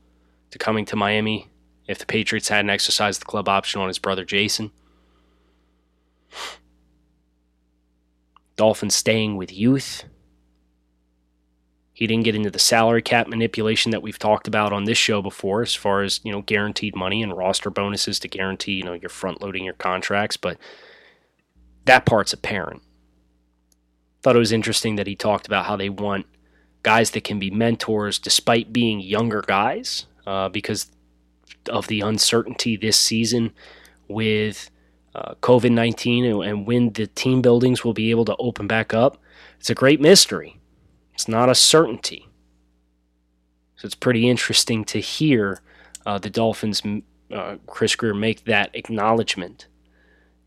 to 0.50 0.58
coming 0.58 0.84
to 0.86 0.96
Miami 0.96 1.50
if 1.86 1.98
the 1.98 2.06
Patriots 2.06 2.48
hadn't 2.48 2.70
exercised 2.70 3.20
the 3.20 3.26
club 3.26 3.48
option 3.48 3.80
on 3.80 3.88
his 3.88 3.98
brother 3.98 4.24
Jason. 4.24 4.70
Dolphins 8.56 8.94
staying 8.94 9.36
with 9.36 9.52
youth. 9.52 10.04
He 11.92 12.06
didn't 12.06 12.24
get 12.24 12.34
into 12.34 12.50
the 12.50 12.58
salary 12.58 13.02
cap 13.02 13.28
manipulation 13.28 13.90
that 13.92 14.02
we've 14.02 14.18
talked 14.18 14.48
about 14.48 14.72
on 14.72 14.84
this 14.84 14.98
show 14.98 15.20
before, 15.20 15.62
as 15.62 15.74
far 15.74 16.02
as 16.02 16.20
you 16.24 16.32
know, 16.32 16.42
guaranteed 16.42 16.96
money 16.96 17.22
and 17.22 17.36
roster 17.36 17.70
bonuses 17.70 18.18
to 18.20 18.28
guarantee 18.28 18.72
you 18.72 18.82
know 18.82 18.94
you're 18.94 19.08
front 19.08 19.42
loading 19.42 19.64
your 19.64 19.74
contracts, 19.74 20.36
but 20.36 20.58
that 21.84 22.06
part's 22.06 22.32
apparent. 22.32 22.82
Thought 24.22 24.36
it 24.36 24.40
was 24.40 24.52
interesting 24.52 24.96
that 24.96 25.06
he 25.06 25.16
talked 25.16 25.46
about 25.46 25.66
how 25.66 25.76
they 25.76 25.88
want 25.88 26.26
guys 26.82 27.10
that 27.12 27.24
can 27.24 27.38
be 27.38 27.50
mentors 27.50 28.18
despite 28.18 28.72
being 28.72 29.00
younger 29.00 29.42
guys, 29.42 30.06
uh, 30.26 30.48
because 30.48 30.90
of 31.68 31.86
the 31.86 32.00
uncertainty 32.00 32.76
this 32.76 32.96
season 32.96 33.52
with 34.08 34.70
uh, 35.14 35.34
COVID 35.42 35.70
19 35.72 36.42
and, 36.42 36.66
when 36.66 36.92
the 36.92 37.06
team 37.06 37.42
buildings 37.42 37.84
will 37.84 37.92
be 37.92 38.10
able 38.10 38.24
to 38.24 38.36
open 38.36 38.66
back 38.66 38.94
up. 38.94 39.18
It's 39.58 39.70
a 39.70 39.74
great 39.74 40.00
mystery. 40.00 40.58
It's 41.14 41.28
not 41.28 41.48
a 41.48 41.54
certainty. 41.54 42.28
So 43.76 43.86
it's 43.86 43.94
pretty 43.94 44.28
interesting 44.28 44.84
to 44.86 45.00
hear 45.00 45.60
uh, 46.06 46.18
the 46.18 46.30
Dolphins, 46.30 46.82
uh, 47.32 47.56
Chris 47.66 47.94
Grier, 47.94 48.14
make 48.14 48.44
that 48.44 48.70
acknowledgement 48.74 49.66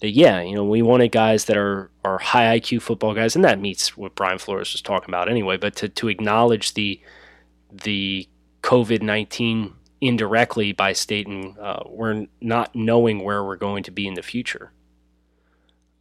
yeah, 0.10 0.42
you 0.42 0.56
know, 0.56 0.64
we 0.64 0.82
wanted 0.82 1.12
guys 1.12 1.46
that 1.46 1.58
are 1.58 1.90
are 2.04 2.18
high 2.18 2.60
IQ 2.60 2.82
football 2.82 3.14
guys, 3.14 3.36
and 3.36 3.46
that 3.46 3.60
meets 3.60 3.96
what 3.98 4.16
Brian 4.16 4.38
Flores 4.38 4.74
was 4.74 4.82
talking 4.82 5.10
about 5.10 5.30
anyway. 5.30 5.58
But 5.58 5.76
to 5.78 5.90
to 5.90 6.08
acknowledge 6.08 6.74
the 6.74 7.02
the 7.72 8.28
COVID 8.62 9.02
nineteen 9.02 9.74
indirectly 10.02 10.72
by 10.72 10.94
stating 10.94 11.58
uh, 11.60 11.84
we're 11.88 12.28
not 12.42 12.76
knowing 12.76 13.24
where 13.24 13.44
we're 13.44 13.56
going 13.56 13.84
to 13.84 13.92
be 13.92 14.08
in 14.08 14.14
the 14.16 14.22
future. 14.22 14.72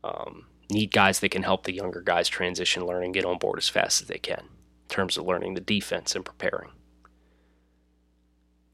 Um, 0.03 0.47
need 0.71 0.93
guys 0.93 1.21
that 1.21 1.31
can 1.31 1.43
help 1.43 1.65
the 1.65 1.73
younger 1.73 2.01
guys 2.01 2.29
transition, 2.29 2.85
learn, 2.85 3.05
and 3.05 3.15
get 3.15 3.25
on 3.25 3.39
board 3.39 3.59
as 3.59 3.69
fast 3.69 4.03
as 4.03 4.09
they 4.09 4.19
can 4.19 4.41
in 4.41 4.89
terms 4.89 5.17
of 5.17 5.25
learning 5.25 5.55
the 5.55 5.61
defense 5.61 6.15
and 6.15 6.25
preparing. 6.25 6.71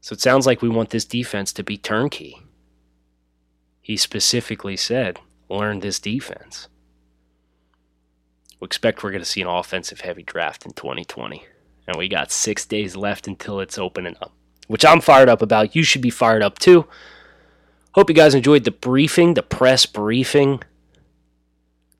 So 0.01 0.13
it 0.13 0.21
sounds 0.21 0.45
like 0.47 0.61
we 0.61 0.69
want 0.69 0.89
this 0.89 1.05
defense 1.05 1.53
to 1.53 1.63
be 1.63 1.77
turnkey. 1.77 2.41
He 3.81 3.97
specifically 3.97 4.77
said, 4.77 5.19
learn 5.49 5.79
this 5.79 5.99
defense. 5.99 6.67
We 8.59 8.65
expect 8.65 9.03
we're 9.03 9.11
going 9.11 9.23
to 9.23 9.29
see 9.29 9.41
an 9.41 9.47
offensive 9.47 10.01
heavy 10.01 10.23
draft 10.23 10.65
in 10.65 10.73
2020. 10.73 11.45
And 11.87 11.97
we 11.97 12.07
got 12.07 12.31
six 12.31 12.65
days 12.65 12.95
left 12.95 13.27
until 13.27 13.59
it's 13.59 13.77
opening 13.77 14.15
up, 14.21 14.31
which 14.67 14.85
I'm 14.85 15.01
fired 15.01 15.29
up 15.29 15.41
about. 15.41 15.75
You 15.75 15.83
should 15.83 16.01
be 16.01 16.11
fired 16.11 16.43
up 16.43 16.59
too. 16.59 16.87
Hope 17.93 18.09
you 18.09 18.15
guys 18.15 18.35
enjoyed 18.35 18.63
the 18.63 18.71
briefing, 18.71 19.33
the 19.33 19.43
press 19.43 19.85
briefing 19.85 20.61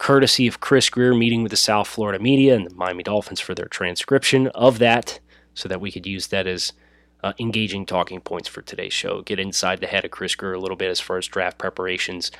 courtesy 0.01 0.47
of 0.47 0.59
Chris 0.59 0.89
Grier 0.89 1.13
meeting 1.13 1.43
with 1.43 1.51
the 1.51 1.55
South 1.55 1.87
Florida 1.87 2.17
media 2.17 2.55
and 2.55 2.65
the 2.65 2.73
Miami 2.73 3.03
Dolphins 3.03 3.39
for 3.39 3.53
their 3.53 3.67
transcription 3.67 4.47
of 4.47 4.79
that 4.79 5.19
so 5.53 5.69
that 5.69 5.79
we 5.79 5.91
could 5.91 6.07
use 6.07 6.25
that 6.27 6.47
as 6.47 6.73
uh, 7.23 7.33
engaging 7.39 7.85
talking 7.85 8.19
points 8.19 8.47
for 8.47 8.61
today's 8.61 8.93
show. 8.93 9.21
Get 9.21 9.39
inside 9.39 9.79
the 9.79 9.87
head 9.87 10.05
of 10.05 10.11
Chris 10.11 10.35
Grier 10.35 10.53
a 10.53 10.59
little 10.59 10.77
bit 10.77 10.89
as 10.89 10.99
far 10.99 11.17
as 11.17 11.27
draft 11.27 11.57
preparations, 11.57 12.31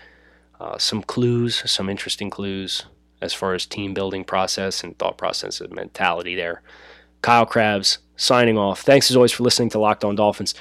uh, 0.60 0.78
some 0.78 1.04
clues, 1.04 1.70
some 1.70 1.90
interesting 1.90 2.30
clues 2.30 2.86
as 3.22 3.34
far 3.34 3.54
as 3.54 3.66
team 3.66 3.94
building 3.94 4.24
process 4.24 4.84
and 4.84 4.98
thought 4.98 5.18
process 5.18 5.62
and 5.62 5.72
mentality 5.74 6.36
there. 6.36 6.62
Kyle 7.22 7.46
Crabbs 7.46 8.00
signing 8.16 8.58
off. 8.58 8.82
Thanks 8.82 9.12
as 9.12 9.16
always 9.16 9.32
for 9.32 9.44
listening 9.44 9.70
to 9.70 9.80
Locked 9.80 10.04
On 10.04 10.16
Dolphins. 10.16 10.56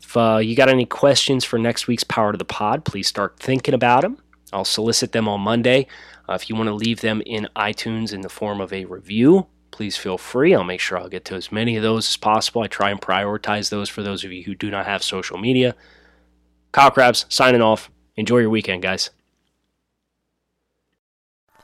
If 0.00 0.16
uh, 0.16 0.38
you 0.38 0.56
got 0.56 0.70
any 0.70 0.86
questions 0.86 1.44
for 1.44 1.58
next 1.58 1.86
week's 1.86 2.04
Power 2.04 2.32
to 2.32 2.38
the 2.38 2.44
Pod, 2.44 2.84
please 2.86 3.06
start 3.06 3.38
thinking 3.38 3.74
about 3.74 4.02
them. 4.02 4.18
I'll 4.52 4.64
solicit 4.64 5.12
them 5.12 5.28
on 5.28 5.42
Monday. 5.42 5.86
Uh, 6.26 6.32
if 6.32 6.48
you 6.48 6.56
want 6.56 6.68
to 6.68 6.74
leave 6.74 7.02
them 7.02 7.22
in 7.26 7.48
iTunes 7.56 8.14
in 8.14 8.22
the 8.22 8.30
form 8.30 8.60
of 8.60 8.72
a 8.72 8.86
review, 8.86 9.46
please 9.70 9.96
feel 9.96 10.18
free. 10.18 10.54
I'll 10.54 10.64
make 10.64 10.80
sure 10.80 10.98
I'll 10.98 11.08
get 11.08 11.24
to 11.26 11.34
as 11.34 11.52
many 11.52 11.76
of 11.76 11.82
those 11.82 12.08
as 12.08 12.16
possible. 12.16 12.62
I 12.62 12.66
try 12.66 12.90
and 12.90 13.00
prioritize 13.00 13.70
those 13.70 13.88
for 13.88 14.02
those 14.02 14.24
of 14.24 14.32
you 14.32 14.44
who 14.44 14.54
do 14.54 14.70
not 14.70 14.86
have 14.86 15.02
social 15.02 15.38
media. 15.38 15.74
Kyle 16.72 16.90
Crabbs 16.90 17.26
signing 17.28 17.62
off. 17.62 17.90
Enjoy 18.16 18.38
your 18.38 18.50
weekend, 18.50 18.82
guys. 18.82 19.10